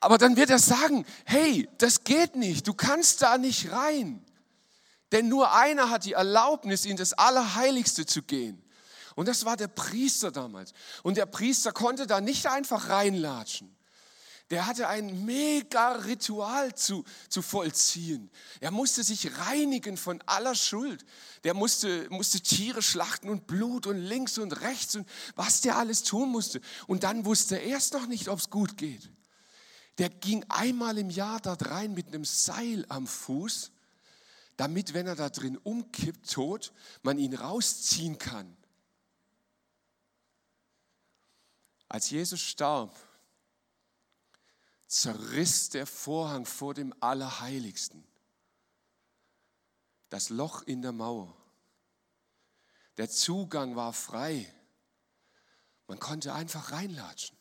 Aber 0.00 0.18
dann 0.18 0.36
wird 0.36 0.50
er 0.50 0.58
sagen, 0.58 1.06
hey, 1.24 1.68
das 1.78 2.04
geht 2.04 2.36
nicht, 2.36 2.66
du 2.66 2.74
kannst 2.74 3.22
da 3.22 3.38
nicht 3.38 3.72
rein. 3.72 4.22
Denn 5.12 5.28
nur 5.28 5.54
einer 5.54 5.90
hat 5.90 6.04
die 6.04 6.12
Erlaubnis, 6.12 6.84
in 6.84 6.96
das 6.96 7.12
Allerheiligste 7.14 8.04
zu 8.04 8.22
gehen. 8.22 8.62
Und 9.14 9.28
das 9.28 9.44
war 9.44 9.56
der 9.56 9.68
Priester 9.68 10.32
damals. 10.32 10.74
Und 11.02 11.16
der 11.16 11.26
Priester 11.26 11.72
konnte 11.72 12.06
da 12.06 12.20
nicht 12.20 12.46
einfach 12.46 12.88
reinlatschen 12.88 13.74
der 14.50 14.66
hatte 14.66 14.88
ein 14.88 15.24
mega 15.24 15.92
Ritual 15.92 16.74
zu, 16.74 17.04
zu 17.28 17.40
vollziehen. 17.40 18.30
Er 18.60 18.70
musste 18.70 19.02
sich 19.02 19.38
reinigen 19.38 19.96
von 19.96 20.20
aller 20.26 20.54
Schuld. 20.54 21.04
Der 21.44 21.54
musste, 21.54 22.06
musste 22.10 22.40
Tiere 22.40 22.82
schlachten 22.82 23.30
und 23.30 23.46
Blut 23.46 23.86
und 23.86 23.96
links 23.96 24.36
und 24.36 24.60
rechts 24.60 24.96
und 24.96 25.08
was 25.34 25.62
der 25.62 25.78
alles 25.78 26.02
tun 26.02 26.30
musste. 26.30 26.60
Und 26.86 27.04
dann 27.04 27.24
wusste 27.24 27.56
er 27.58 27.62
erst 27.62 27.94
noch 27.94 28.06
nicht, 28.06 28.28
ob 28.28 28.38
es 28.38 28.50
gut 28.50 28.76
geht. 28.76 29.10
Der 29.98 30.10
ging 30.10 30.44
einmal 30.48 30.98
im 30.98 31.08
Jahr 31.08 31.40
dort 31.40 31.70
rein 31.70 31.94
mit 31.94 32.08
einem 32.08 32.24
Seil 32.24 32.84
am 32.88 33.06
Fuß, 33.06 33.70
damit, 34.56 34.92
wenn 34.92 35.06
er 35.06 35.16
da 35.16 35.30
drin 35.30 35.56
umkippt, 35.56 36.30
tot, 36.30 36.72
man 37.02 37.18
ihn 37.18 37.34
rausziehen 37.34 38.18
kann. 38.18 38.56
Als 41.88 42.10
Jesus 42.10 42.40
starb, 42.40 42.94
zerriss 44.94 45.70
der 45.70 45.88
Vorhang 45.88 46.46
vor 46.46 46.72
dem 46.72 46.94
Allerheiligsten. 47.00 48.06
Das 50.08 50.28
Loch 50.28 50.62
in 50.62 50.82
der 50.82 50.92
Mauer. 50.92 51.36
Der 52.96 53.10
Zugang 53.10 53.74
war 53.74 53.92
frei. 53.92 54.54
Man 55.88 55.98
konnte 55.98 56.32
einfach 56.32 56.70
reinlatschen. 56.70 57.36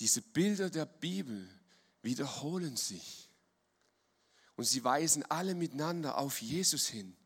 Diese 0.00 0.20
Bilder 0.20 0.68
der 0.68 0.84
Bibel 0.84 1.48
wiederholen 2.02 2.76
sich. 2.76 3.30
Und 4.54 4.64
sie 4.64 4.84
weisen 4.84 5.24
alle 5.30 5.54
miteinander 5.54 6.18
auf 6.18 6.42
Jesus 6.42 6.88
hin. 6.88 7.16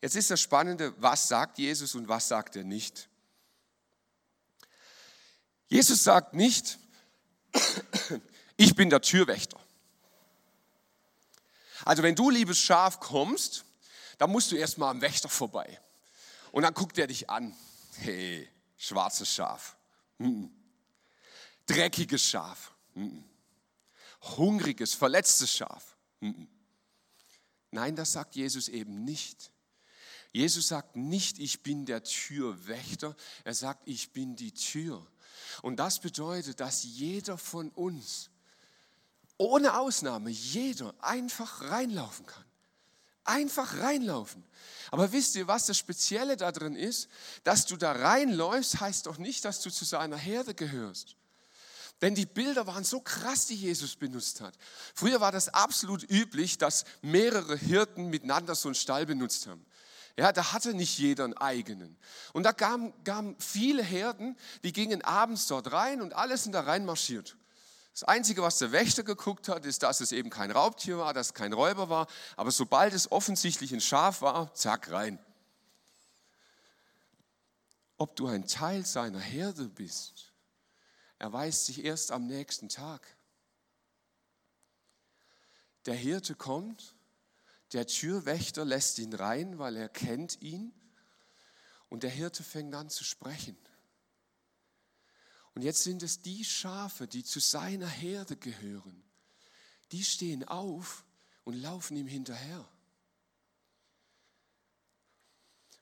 Jetzt 0.00 0.14
ist 0.14 0.30
das 0.30 0.40
Spannende, 0.40 0.94
was 1.02 1.26
sagt 1.26 1.58
Jesus 1.58 1.96
und 1.96 2.06
was 2.06 2.28
sagt 2.28 2.54
er 2.54 2.64
nicht. 2.64 3.08
Jesus 5.72 6.04
sagt 6.04 6.34
nicht, 6.34 6.78
ich 8.58 8.76
bin 8.76 8.90
der 8.90 9.00
Türwächter. 9.00 9.58
Also 11.86 12.02
wenn 12.02 12.14
du, 12.14 12.28
liebes 12.28 12.58
Schaf, 12.58 13.00
kommst, 13.00 13.64
dann 14.18 14.30
musst 14.30 14.52
du 14.52 14.56
erstmal 14.56 14.90
am 14.90 15.00
Wächter 15.00 15.30
vorbei. 15.30 15.80
Und 16.50 16.64
dann 16.64 16.74
guckt 16.74 16.98
er 16.98 17.06
dich 17.06 17.30
an. 17.30 17.56
Hey, 18.00 18.50
schwarzes 18.76 19.32
Schaf. 19.32 19.74
Mm 20.18 20.44
Dreckiges 21.64 22.22
Schaf. 22.22 22.74
Mm 22.92 23.20
Hungriges, 24.36 24.92
verletztes 24.92 25.54
Schaf. 25.54 25.96
Mm 26.20 26.44
Nein, 27.70 27.96
das 27.96 28.12
sagt 28.12 28.36
Jesus 28.36 28.68
eben 28.68 29.04
nicht. 29.04 29.50
Jesus 30.32 30.68
sagt 30.68 30.96
nicht, 30.96 31.38
ich 31.38 31.62
bin 31.62 31.86
der 31.86 32.04
Türwächter. 32.04 33.16
Er 33.44 33.54
sagt, 33.54 33.88
ich 33.88 34.12
bin 34.12 34.36
die 34.36 34.52
Tür. 34.52 35.06
Und 35.60 35.76
das 35.76 35.98
bedeutet, 35.98 36.60
dass 36.60 36.82
jeder 36.84 37.36
von 37.36 37.68
uns 37.70 38.30
ohne 39.36 39.78
Ausnahme 39.78 40.30
jeder 40.30 40.94
einfach 41.00 41.62
reinlaufen 41.68 42.26
kann. 42.26 42.44
Einfach 43.24 43.78
reinlaufen. 43.78 44.42
Aber 44.90 45.12
wisst 45.12 45.36
ihr, 45.36 45.46
was 45.46 45.66
das 45.66 45.78
Spezielle 45.78 46.36
da 46.36 46.50
drin 46.50 46.74
ist? 46.74 47.08
Dass 47.44 47.66
du 47.66 47.76
da 47.76 47.92
reinläufst, 47.92 48.80
heißt 48.80 49.06
doch 49.06 49.18
nicht, 49.18 49.44
dass 49.44 49.60
du 49.60 49.70
zu 49.70 49.84
seiner 49.84 50.16
Herde 50.16 50.54
gehörst. 50.54 51.16
Denn 52.00 52.16
die 52.16 52.26
Bilder 52.26 52.66
waren 52.66 52.82
so 52.82 53.00
krass, 53.00 53.46
die 53.46 53.54
Jesus 53.54 53.94
benutzt 53.94 54.40
hat. 54.40 54.54
Früher 54.92 55.20
war 55.20 55.30
das 55.30 55.48
absolut 55.48 56.02
üblich, 56.10 56.58
dass 56.58 56.84
mehrere 57.00 57.56
Hirten 57.56 58.08
miteinander 58.08 58.56
so 58.56 58.68
einen 58.68 58.74
Stall 58.74 59.06
benutzt 59.06 59.46
haben. 59.46 59.64
Ja, 60.16 60.32
da 60.32 60.52
hatte 60.52 60.74
nicht 60.74 60.98
jeder 60.98 61.24
einen 61.24 61.36
eigenen. 61.36 61.96
Und 62.32 62.42
da 62.42 62.52
gaben, 62.52 62.92
gaben 63.04 63.36
viele 63.38 63.82
Herden, 63.82 64.36
die 64.62 64.72
gingen 64.72 65.02
abends 65.02 65.46
dort 65.46 65.72
rein 65.72 66.02
und 66.02 66.12
alle 66.14 66.36
sind 66.36 66.52
da 66.52 66.60
rein 66.60 66.84
marschiert. 66.84 67.36
Das 67.92 68.04
Einzige, 68.04 68.42
was 68.42 68.58
der 68.58 68.72
Wächter 68.72 69.02
geguckt 69.02 69.48
hat, 69.48 69.66
ist, 69.66 69.82
dass 69.82 70.00
es 70.00 70.12
eben 70.12 70.30
kein 70.30 70.50
Raubtier 70.50 70.98
war, 70.98 71.12
dass 71.12 71.28
es 71.28 71.34
kein 71.34 71.52
Räuber 71.52 71.88
war. 71.88 72.06
Aber 72.36 72.50
sobald 72.50 72.94
es 72.94 73.12
offensichtlich 73.12 73.72
ein 73.72 73.80
Schaf 73.80 74.22
war, 74.22 74.52
zack, 74.54 74.90
rein. 74.90 75.18
Ob 77.98 78.16
du 78.16 78.26
ein 78.26 78.46
Teil 78.46 78.84
seiner 78.86 79.20
Herde 79.20 79.68
bist, 79.68 80.32
erweist 81.18 81.66
sich 81.66 81.84
erst 81.84 82.12
am 82.12 82.26
nächsten 82.26 82.68
Tag. 82.68 83.06
Der 85.86 85.94
Hirte 85.94 86.34
kommt 86.34 86.96
der 87.72 87.86
Türwächter 87.86 88.64
lässt 88.64 88.98
ihn 88.98 89.14
rein, 89.14 89.58
weil 89.58 89.76
er 89.76 89.88
kennt 89.88 90.40
ihn. 90.42 90.72
Und 91.88 92.02
der 92.02 92.10
Hirte 92.10 92.42
fängt 92.42 92.74
an 92.74 92.88
zu 92.88 93.04
sprechen. 93.04 93.56
Und 95.54 95.62
jetzt 95.62 95.82
sind 95.82 96.02
es 96.02 96.22
die 96.22 96.44
Schafe, 96.44 97.06
die 97.06 97.24
zu 97.24 97.40
seiner 97.40 97.88
Herde 97.88 98.36
gehören. 98.36 99.02
Die 99.92 100.04
stehen 100.04 100.44
auf 100.48 101.04
und 101.44 101.54
laufen 101.54 101.96
ihm 101.96 102.06
hinterher. 102.06 102.66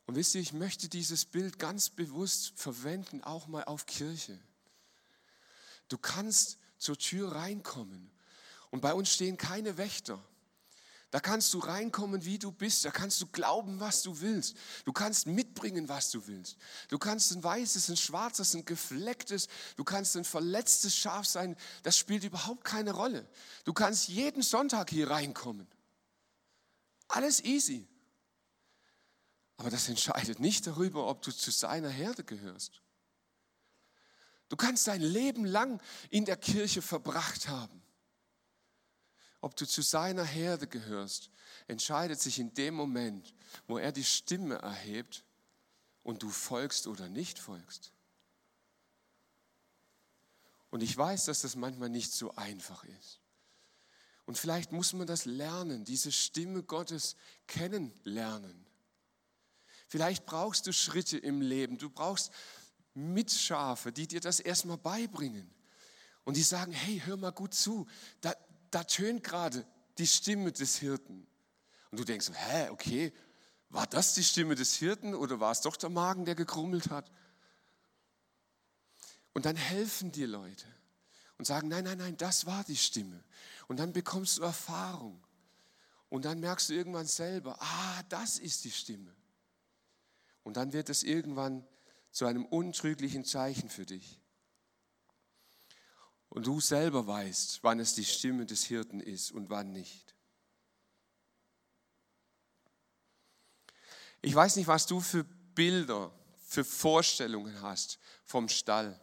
Und 0.07 0.17
wisst 0.17 0.35
ihr, 0.35 0.41
ich 0.41 0.53
möchte 0.53 0.89
dieses 0.89 1.25
Bild 1.25 1.61
ganz 1.61 1.89
bewusst 1.91 2.59
verwenden, 2.59 3.23
auch 3.23 3.47
mal 3.47 3.63
auf 3.65 3.87
Kirche. 3.87 4.41
Du 5.89 5.99
kannst 5.99 6.59
zur 6.79 6.99
Tür 6.99 7.33
reinkommen 7.33 8.11
und 8.71 8.81
bei 8.81 8.93
uns 8.93 9.13
stehen 9.13 9.37
keine 9.37 9.77
Wächter. 9.77 10.21
Da 11.11 11.19
kannst 11.19 11.53
du 11.55 11.59
reinkommen, 11.59 12.25
wie 12.25 12.39
du 12.39 12.53
bist. 12.53 12.85
Da 12.85 12.93
kannst 12.93 13.21
du 13.21 13.27
glauben, 13.27 13.81
was 13.81 14.03
du 14.03 14.21
willst. 14.21 14.57
Du 14.85 14.93
kannst 14.93 15.27
mitbringen, 15.27 15.89
was 15.89 16.11
du 16.11 16.27
willst. 16.29 16.57
Du 16.89 16.99
kannst 16.99 17.33
ein 17.33 17.43
weißes, 17.43 17.89
ein 17.89 17.97
schwarzes, 17.97 18.55
ein 18.55 18.65
geflecktes, 18.65 19.49
du 19.77 19.83
kannst 19.83 20.17
ein 20.17 20.25
verletztes 20.25 20.95
Schaf 20.95 21.27
sein. 21.27 21.57
Das 21.83 21.99
spielt 21.99 22.23
überhaupt 22.23 22.65
keine 22.65 22.93
Rolle. 22.93 23.29
Du 23.65 23.73
kannst 23.73 24.09
jeden 24.09 24.43
Sonntag 24.43 24.91
hier 24.91 25.11
reinkommen. 25.11 25.67
Alles 27.09 27.43
easy. 27.43 27.89
Aber 29.57 29.69
das 29.69 29.89
entscheidet 29.89 30.39
nicht 30.39 30.67
darüber, 30.69 31.09
ob 31.09 31.23
du 31.23 31.33
zu 31.33 31.51
seiner 31.51 31.91
Herde 31.91 32.23
gehörst. 32.23 32.83
Du 34.49 34.57
kannst 34.57 34.87
dein 34.87 35.03
Leben 35.03 35.45
lang 35.45 35.83
in 36.09 36.25
der 36.25 36.37
Kirche 36.37 36.83
verbracht 36.83 37.49
haben 37.49 37.80
ob 39.41 39.57
du 39.57 39.67
zu 39.67 39.83
seiner 39.83 40.25
Herde 40.25 40.67
gehörst, 40.67 41.31
entscheidet 41.67 42.21
sich 42.21 42.39
in 42.39 42.53
dem 42.55 42.75
Moment, 42.75 43.35
wo 43.67 43.79
er 43.79 43.93
die 43.93 44.05
Stimme 44.05 44.57
erhebt 44.57 45.25
und 46.03 46.23
du 46.23 46.29
folgst 46.29 46.87
oder 46.87 47.09
nicht 47.09 47.39
folgst. 47.39 47.93
Und 50.71 50.83
ich 50.83 50.97
weiß, 50.97 51.25
dass 51.25 51.43
das 51.43 51.57
manchmal 51.57 51.89
nicht 51.89 52.13
so 52.13 52.35
einfach 52.37 52.85
ist. 52.85 53.21
Und 54.25 54.39
vielleicht 54.39 54.71
muss 54.71 54.93
man 54.93 55.07
das 55.07 55.25
lernen, 55.25 55.85
diese 55.85 56.13
Stimme 56.13 56.63
Gottes 56.63 57.17
kennenlernen. 57.49 58.65
Vielleicht 59.89 60.25
brauchst 60.25 60.69
du 60.69 60.73
Schritte 60.73 61.19
im 61.19 61.41
Leben, 61.41 61.79
du 61.79 61.91
brauchst 61.91 62.31
Mitschafe, 62.95 63.91
die 63.91 64.07
dir 64.07 64.21
das 64.21 64.39
erstmal 64.39 64.79
beibringen. 64.79 65.53
Und 66.23 66.37
die 66.37 66.43
sagen, 66.43 66.71
hey, 66.71 67.03
hör 67.05 67.17
mal 67.17 67.33
gut 67.33 67.55
zu, 67.55 67.89
da, 68.21 68.33
da 68.71 68.85
tönt 68.85 69.25
gerade 69.25 69.67
die 69.99 70.07
Stimme 70.07 70.53
des 70.53 70.77
Hirten. 70.77 71.27
Und 71.91 72.01
du 72.01 72.05
denkst, 72.05 72.31
hä, 72.33 72.69
okay, 72.71 73.13
war 73.69 73.87
das 73.87 74.15
die 74.15 74.25
Stimme 74.25 74.55
des 74.55 74.77
Hirten 74.77 75.15
oder 75.15 75.41
war 75.41 75.53
es 75.53 75.61
doch 75.61 75.77
der 75.77 75.91
Magen, 75.91 76.25
der 76.25 76.35
gekrummelt 76.35 76.91
hat? 76.91 77.11
Und 79.33 79.47
dann 79.47 79.57
helfen 79.57 80.11
dir 80.13 80.27
Leute 80.27 80.67
und 81.39 81.47
sagen, 81.47 81.69
nein, 81.69 81.85
nein, 81.85 81.99
nein, 81.99 82.17
das 82.17 82.47
war 82.47 82.65
die 82.65 82.77
Stimme. 82.77 83.23
Und 83.69 83.79
dann 83.79 83.93
bekommst 83.93 84.39
du 84.39 84.43
Erfahrung. 84.43 85.25
Und 86.09 86.25
dann 86.25 86.41
merkst 86.41 86.69
du 86.69 86.75
irgendwann 86.75 87.07
selber, 87.07 87.57
ah, 87.61 88.03
das 88.09 88.39
ist 88.39 88.65
die 88.65 88.73
Stimme. 88.73 89.15
Und 90.43 90.57
dann 90.57 90.73
wird 90.73 90.91
es 90.91 91.03
irgendwann 91.05 91.65
zu 92.11 92.27
einem 92.27 92.45
untrüglichen 92.45 93.25
Zeichen 93.25 93.69
für 93.69 93.87
dich. 93.87 94.20
Und 96.31 96.47
du 96.47 96.61
selber 96.61 97.07
weißt, 97.07 97.59
wann 97.63 97.81
es 97.81 97.95
die 97.95 98.05
Stimme 98.05 98.47
des 98.47 98.65
Hirten 98.65 99.01
ist 99.01 99.33
und 99.33 99.51
wann 99.51 99.73
nicht. 99.73 100.15
Ich 104.23 104.35
weiß 104.35 104.57
nicht, 104.57 104.69
was 104.69 104.87
du 104.87 105.01
für 105.01 105.25
Bilder, 105.25 106.13
für 106.47 106.65
Vorstellungen 106.65 107.61
hast 107.63 107.99
vom 108.25 108.49
Stall. 108.49 108.99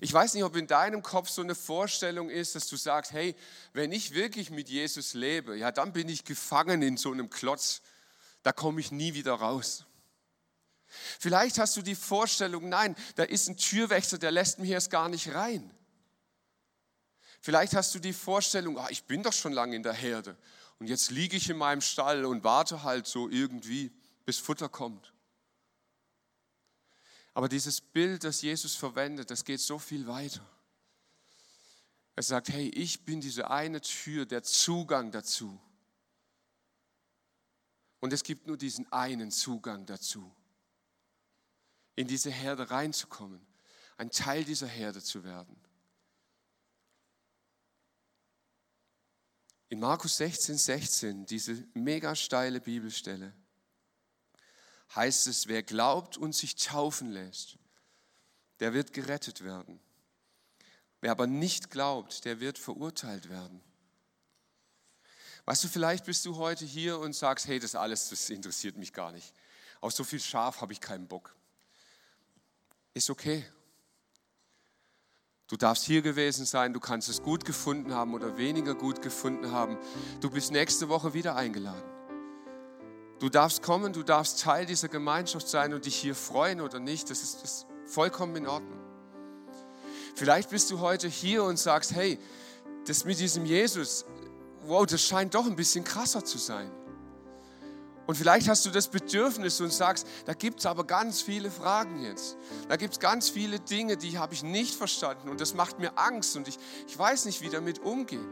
Ich 0.00 0.12
weiß 0.12 0.34
nicht, 0.34 0.44
ob 0.44 0.56
in 0.56 0.66
deinem 0.66 1.02
Kopf 1.02 1.28
so 1.30 1.40
eine 1.40 1.54
Vorstellung 1.54 2.28
ist, 2.28 2.54
dass 2.54 2.66
du 2.66 2.76
sagst, 2.76 3.12
hey, 3.12 3.34
wenn 3.72 3.92
ich 3.92 4.12
wirklich 4.12 4.50
mit 4.50 4.68
Jesus 4.68 5.14
lebe, 5.14 5.56
ja, 5.56 5.72
dann 5.72 5.92
bin 5.92 6.08
ich 6.08 6.24
gefangen 6.24 6.82
in 6.82 6.96
so 6.96 7.12
einem 7.12 7.30
Klotz, 7.30 7.80
da 8.42 8.52
komme 8.52 8.80
ich 8.80 8.90
nie 8.90 9.14
wieder 9.14 9.34
raus. 9.34 9.86
Vielleicht 11.18 11.58
hast 11.58 11.76
du 11.76 11.82
die 11.82 11.94
Vorstellung, 11.94 12.68
nein, 12.68 12.96
da 13.16 13.24
ist 13.24 13.48
ein 13.48 13.56
Türwächter, 13.56 14.18
der 14.18 14.30
lässt 14.30 14.58
mich 14.58 14.70
erst 14.70 14.90
gar 14.90 15.08
nicht 15.08 15.34
rein. 15.34 15.70
Vielleicht 17.40 17.74
hast 17.74 17.94
du 17.94 17.98
die 17.98 18.12
Vorstellung, 18.12 18.78
ah, 18.78 18.88
ich 18.90 19.04
bin 19.04 19.22
doch 19.22 19.32
schon 19.32 19.52
lange 19.52 19.76
in 19.76 19.82
der 19.82 19.92
Herde 19.92 20.36
und 20.78 20.86
jetzt 20.86 21.10
liege 21.10 21.36
ich 21.36 21.50
in 21.50 21.58
meinem 21.58 21.80
Stall 21.80 22.24
und 22.24 22.44
warte 22.44 22.82
halt 22.82 23.06
so 23.06 23.28
irgendwie, 23.28 23.92
bis 24.24 24.38
Futter 24.38 24.68
kommt. 24.68 25.12
Aber 27.34 27.48
dieses 27.48 27.80
Bild, 27.80 28.24
das 28.24 28.42
Jesus 28.42 28.76
verwendet, 28.76 29.30
das 29.30 29.44
geht 29.44 29.60
so 29.60 29.78
viel 29.78 30.06
weiter. 30.06 30.48
Er 32.16 32.22
sagt, 32.22 32.48
hey, 32.48 32.68
ich 32.68 33.04
bin 33.04 33.20
diese 33.20 33.50
eine 33.50 33.80
Tür, 33.80 34.24
der 34.24 34.44
Zugang 34.44 35.10
dazu. 35.10 35.60
Und 37.98 38.12
es 38.12 38.22
gibt 38.22 38.46
nur 38.46 38.56
diesen 38.56 38.90
einen 38.92 39.32
Zugang 39.32 39.84
dazu 39.84 40.32
in 41.96 42.06
diese 42.06 42.30
Herde 42.30 42.70
reinzukommen, 42.70 43.44
ein 43.96 44.10
Teil 44.10 44.44
dieser 44.44 44.66
Herde 44.66 45.02
zu 45.02 45.24
werden. 45.24 45.56
In 49.68 49.80
Markus 49.80 50.16
16, 50.18 50.56
16, 50.56 51.26
diese 51.26 51.66
mega 51.74 52.14
steile 52.14 52.60
Bibelstelle, 52.60 53.32
heißt 54.94 55.26
es, 55.26 55.48
wer 55.48 55.62
glaubt 55.62 56.16
und 56.16 56.34
sich 56.34 56.54
taufen 56.56 57.10
lässt, 57.10 57.58
der 58.60 58.72
wird 58.72 58.92
gerettet 58.92 59.42
werden. 59.42 59.80
Wer 61.00 61.10
aber 61.10 61.26
nicht 61.26 61.70
glaubt, 61.70 62.24
der 62.24 62.40
wird 62.40 62.58
verurteilt 62.58 63.28
werden. 63.28 63.60
Weißt 65.44 65.64
du, 65.64 65.68
vielleicht 65.68 66.06
bist 66.06 66.24
du 66.24 66.36
heute 66.36 66.64
hier 66.64 66.98
und 66.98 67.14
sagst, 67.14 67.46
hey, 67.46 67.58
das 67.58 67.74
alles, 67.74 68.08
das 68.08 68.30
interessiert 68.30 68.76
mich 68.76 68.92
gar 68.92 69.12
nicht. 69.12 69.34
Auf 69.80 69.92
so 69.92 70.04
viel 70.04 70.20
Schaf 70.20 70.60
habe 70.60 70.72
ich 70.72 70.80
keinen 70.80 71.06
Bock 71.06 71.34
ist 72.94 73.10
okay. 73.10 73.44
Du 75.48 75.56
darfst 75.56 75.84
hier 75.84 76.00
gewesen 76.00 76.46
sein, 76.46 76.72
du 76.72 76.80
kannst 76.80 77.08
es 77.08 77.22
gut 77.22 77.44
gefunden 77.44 77.92
haben 77.92 78.14
oder 78.14 78.38
weniger 78.38 78.74
gut 78.74 79.02
gefunden 79.02 79.52
haben. 79.52 79.76
Du 80.20 80.30
bist 80.30 80.52
nächste 80.52 80.88
Woche 80.88 81.12
wieder 81.12 81.36
eingeladen. 81.36 81.82
Du 83.18 83.28
darfst 83.28 83.62
kommen, 83.62 83.92
du 83.92 84.02
darfst 84.02 84.40
Teil 84.40 84.64
dieser 84.64 84.88
Gemeinschaft 84.88 85.48
sein 85.48 85.74
und 85.74 85.84
dich 85.84 85.96
hier 85.96 86.14
freuen 86.14 86.60
oder 86.60 86.80
nicht. 86.80 87.10
Das 87.10 87.22
ist, 87.22 87.42
das 87.42 87.50
ist 87.50 87.66
vollkommen 87.86 88.36
in 88.36 88.46
Ordnung. 88.46 88.80
Vielleicht 90.14 90.50
bist 90.50 90.70
du 90.70 90.80
heute 90.80 91.08
hier 91.08 91.44
und 91.44 91.58
sagst, 91.58 91.92
hey, 91.92 92.18
das 92.86 93.04
mit 93.04 93.18
diesem 93.18 93.44
Jesus, 93.44 94.06
wow, 94.62 94.86
das 94.86 95.02
scheint 95.02 95.34
doch 95.34 95.46
ein 95.46 95.56
bisschen 95.56 95.84
krasser 95.84 96.24
zu 96.24 96.38
sein. 96.38 96.70
Und 98.06 98.16
vielleicht 98.16 98.48
hast 98.48 98.66
du 98.66 98.70
das 98.70 98.88
Bedürfnis 98.88 99.60
und 99.60 99.72
sagst, 99.72 100.06
da 100.26 100.34
gibt 100.34 100.60
es 100.60 100.66
aber 100.66 100.84
ganz 100.84 101.22
viele 101.22 101.50
Fragen 101.50 102.02
jetzt. 102.02 102.36
Da 102.68 102.76
gibt 102.76 102.94
es 102.94 103.00
ganz 103.00 103.30
viele 103.30 103.60
Dinge, 103.60 103.96
die 103.96 104.18
habe 104.18 104.34
ich 104.34 104.42
nicht 104.42 104.74
verstanden 104.74 105.28
und 105.28 105.40
das 105.40 105.54
macht 105.54 105.78
mir 105.78 105.98
Angst 105.98 106.36
und 106.36 106.46
ich, 106.46 106.58
ich 106.86 106.98
weiß 106.98 107.24
nicht, 107.24 107.40
wie 107.40 107.48
damit 107.48 107.78
umgehen. 107.78 108.28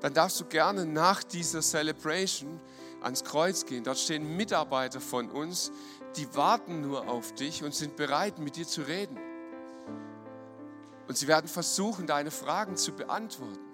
Dann 0.00 0.14
darfst 0.14 0.38
du 0.40 0.44
gerne 0.44 0.86
nach 0.86 1.24
dieser 1.24 1.62
Celebration 1.62 2.60
ans 3.00 3.24
Kreuz 3.24 3.64
gehen. 3.64 3.82
Dort 3.82 3.98
stehen 3.98 4.36
Mitarbeiter 4.36 5.00
von 5.00 5.30
uns, 5.30 5.72
die 6.16 6.32
warten 6.34 6.82
nur 6.82 7.08
auf 7.08 7.34
dich 7.34 7.64
und 7.64 7.74
sind 7.74 7.96
bereit, 7.96 8.38
mit 8.38 8.56
dir 8.56 8.66
zu 8.66 8.82
reden. 8.82 9.18
Und 11.08 11.16
sie 11.16 11.26
werden 11.28 11.48
versuchen, 11.48 12.06
deine 12.06 12.30
Fragen 12.30 12.76
zu 12.76 12.92
beantworten. 12.92 13.65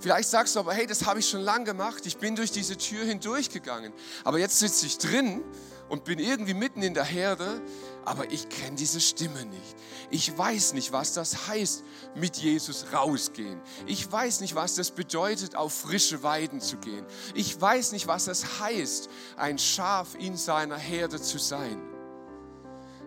Vielleicht 0.00 0.28
sagst 0.28 0.56
du 0.56 0.60
aber, 0.60 0.74
hey, 0.74 0.86
das 0.86 1.04
habe 1.06 1.20
ich 1.20 1.28
schon 1.28 1.42
lange 1.42 1.64
gemacht, 1.64 2.04
ich 2.06 2.16
bin 2.16 2.34
durch 2.34 2.50
diese 2.50 2.76
Tür 2.76 3.04
hindurchgegangen, 3.04 3.92
aber 4.24 4.38
jetzt 4.38 4.58
sitze 4.58 4.86
ich 4.86 4.98
drin 4.98 5.42
und 5.88 6.04
bin 6.04 6.18
irgendwie 6.18 6.54
mitten 6.54 6.82
in 6.82 6.94
der 6.94 7.04
Herde, 7.04 7.60
aber 8.04 8.32
ich 8.32 8.48
kenne 8.48 8.76
diese 8.76 9.00
Stimme 9.00 9.44
nicht. 9.44 9.76
Ich 10.10 10.36
weiß 10.36 10.72
nicht, 10.72 10.90
was 10.90 11.12
das 11.12 11.48
heißt, 11.48 11.84
mit 12.14 12.38
Jesus 12.38 12.86
rausgehen. 12.92 13.60
Ich 13.86 14.10
weiß 14.10 14.40
nicht, 14.40 14.54
was 14.54 14.74
das 14.74 14.90
bedeutet, 14.90 15.54
auf 15.54 15.72
frische 15.72 16.22
Weiden 16.22 16.60
zu 16.60 16.78
gehen. 16.78 17.04
Ich 17.34 17.60
weiß 17.60 17.92
nicht, 17.92 18.06
was 18.06 18.24
das 18.24 18.60
heißt, 18.60 19.08
ein 19.36 19.58
Schaf 19.58 20.14
in 20.18 20.36
seiner 20.36 20.78
Herde 20.78 21.20
zu 21.20 21.38
sein. 21.38 21.80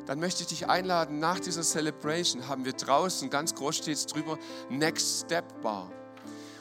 Dann 0.06 0.20
möchte 0.20 0.44
ich 0.44 0.50
dich 0.50 0.70
einladen, 0.70 1.20
nach 1.20 1.40
dieser 1.40 1.64
Celebration 1.64 2.48
haben 2.48 2.66
wir 2.66 2.74
draußen, 2.74 3.30
ganz 3.30 3.56
groß 3.56 3.78
steht 3.78 4.14
drüber, 4.14 4.38
Next 4.70 5.26
Step 5.26 5.62
Bar. 5.62 5.92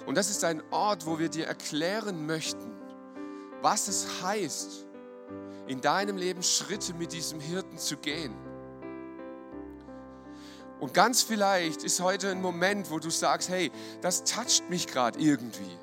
Und 0.06 0.16
das 0.16 0.30
ist 0.30 0.44
ein 0.44 0.62
Ort, 0.70 1.06
wo 1.06 1.18
wir 1.18 1.28
dir 1.28 1.46
erklären 1.46 2.26
möchten, 2.26 2.72
was 3.62 3.88
es 3.88 4.22
heißt, 4.22 4.84
in 5.66 5.80
deinem 5.80 6.16
Leben 6.16 6.42
Schritte 6.42 6.92
mit 6.94 7.12
diesem 7.12 7.40
Hirten 7.40 7.78
zu 7.78 7.96
gehen. 7.96 8.34
Und 10.80 10.92
ganz 10.92 11.22
vielleicht 11.22 11.82
ist 11.82 12.00
heute 12.00 12.30
ein 12.30 12.42
Moment, 12.42 12.90
wo 12.90 12.98
du 12.98 13.08
sagst, 13.08 13.48
hey, 13.48 13.70
das 14.02 14.24
toucht 14.24 14.68
mich 14.68 14.86
gerade 14.86 15.18
irgendwie. 15.18 15.78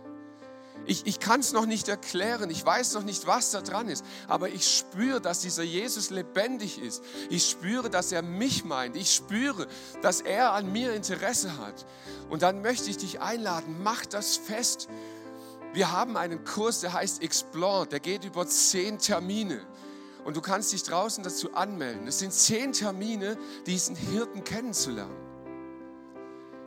Ich, 0.85 1.05
ich 1.05 1.19
kann 1.19 1.41
es 1.41 1.53
noch 1.53 1.65
nicht 1.65 1.87
erklären, 1.87 2.49
ich 2.49 2.65
weiß 2.65 2.93
noch 2.95 3.03
nicht, 3.03 3.27
was 3.27 3.51
da 3.51 3.61
dran 3.61 3.87
ist, 3.87 4.03
aber 4.27 4.49
ich 4.49 4.67
spüre, 4.67 5.21
dass 5.21 5.41
dieser 5.41 5.63
Jesus 5.63 6.09
lebendig 6.09 6.81
ist. 6.81 7.03
Ich 7.29 7.49
spüre, 7.49 7.89
dass 7.89 8.11
er 8.11 8.23
mich 8.23 8.65
meint. 8.65 8.95
Ich 8.95 9.13
spüre, 9.13 9.67
dass 10.01 10.21
er 10.21 10.53
an 10.53 10.71
mir 10.71 10.93
Interesse 10.93 11.57
hat. 11.59 11.85
Und 12.29 12.41
dann 12.41 12.61
möchte 12.61 12.89
ich 12.89 12.97
dich 12.97 13.21
einladen, 13.21 13.77
mach 13.83 14.05
das 14.05 14.37
fest. 14.37 14.89
Wir 15.73 15.91
haben 15.91 16.17
einen 16.17 16.43
Kurs, 16.43 16.81
der 16.81 16.93
heißt 16.93 17.21
Explore, 17.21 17.87
der 17.87 17.99
geht 17.99 18.25
über 18.25 18.47
zehn 18.47 18.97
Termine. 18.97 19.61
Und 20.25 20.35
du 20.35 20.41
kannst 20.41 20.73
dich 20.73 20.83
draußen 20.83 21.23
dazu 21.23 21.53
anmelden. 21.53 22.07
Es 22.07 22.19
sind 22.19 22.33
zehn 22.33 22.73
Termine, 22.73 23.37
diesen 23.65 23.95
Hirten 23.95 24.43
kennenzulernen. 24.43 25.15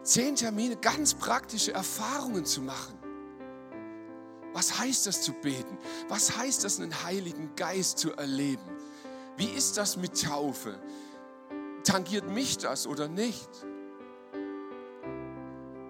Zehn 0.02 0.36
Termine, 0.36 0.76
ganz 0.76 1.14
praktische 1.14 1.72
Erfahrungen 1.72 2.44
zu 2.44 2.62
machen. 2.62 3.03
Was 4.54 4.78
heißt 4.78 5.06
das 5.08 5.20
zu 5.20 5.32
beten? 5.32 5.76
Was 6.08 6.36
heißt 6.36 6.64
das, 6.64 6.80
einen 6.80 7.02
Heiligen 7.02 7.54
Geist 7.56 7.98
zu 7.98 8.12
erleben? 8.12 8.62
Wie 9.36 9.48
ist 9.48 9.76
das 9.76 9.96
mit 9.96 10.24
Taufe? 10.24 10.78
Tangiert 11.82 12.28
mich 12.28 12.56
das 12.58 12.86
oder 12.86 13.08
nicht? 13.08 13.50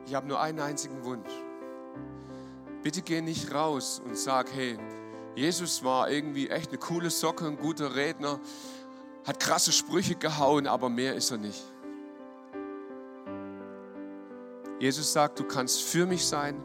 Ich 0.07 0.14
habe 0.14 0.27
nur 0.27 0.40
einen 0.40 0.61
einzigen 0.61 1.05
Wunsch. 1.05 1.31
Bitte 2.83 3.03
geh 3.03 3.20
nicht 3.20 3.53
raus 3.55 4.00
und 4.05 4.16
sag, 4.16 4.50
hey, 4.53 4.79
Jesus 5.35 5.85
war 5.85 6.11
irgendwie 6.11 6.48
echt 6.48 6.70
eine 6.70 6.79
coole 6.79 7.11
Socke, 7.11 7.46
ein 7.46 7.59
guter 7.59 7.94
Redner, 7.94 8.40
hat 9.27 9.40
krasse 9.40 9.72
Sprüche 9.72 10.14
gehauen, 10.14 10.66
aber 10.66 10.88
mehr 10.88 11.14
ist 11.14 11.31
er 11.31 11.38
nicht. 11.38 11.62
Jesus 14.81 15.12
sagt, 15.12 15.38
du 15.38 15.44
kannst 15.44 15.83
für 15.83 16.07
mich 16.07 16.27
sein, 16.27 16.62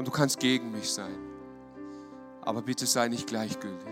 und 0.00 0.06
du 0.08 0.10
kannst 0.10 0.40
gegen 0.40 0.72
mich 0.72 0.90
sein. 0.90 1.14
Aber 2.40 2.62
bitte 2.62 2.86
sei 2.86 3.08
nicht 3.08 3.26
gleichgültig. 3.26 3.86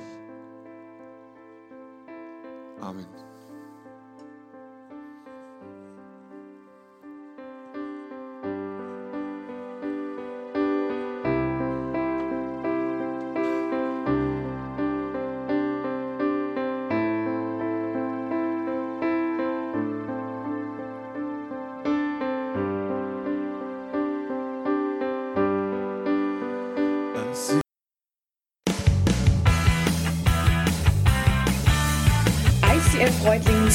Amen. 2.81 3.28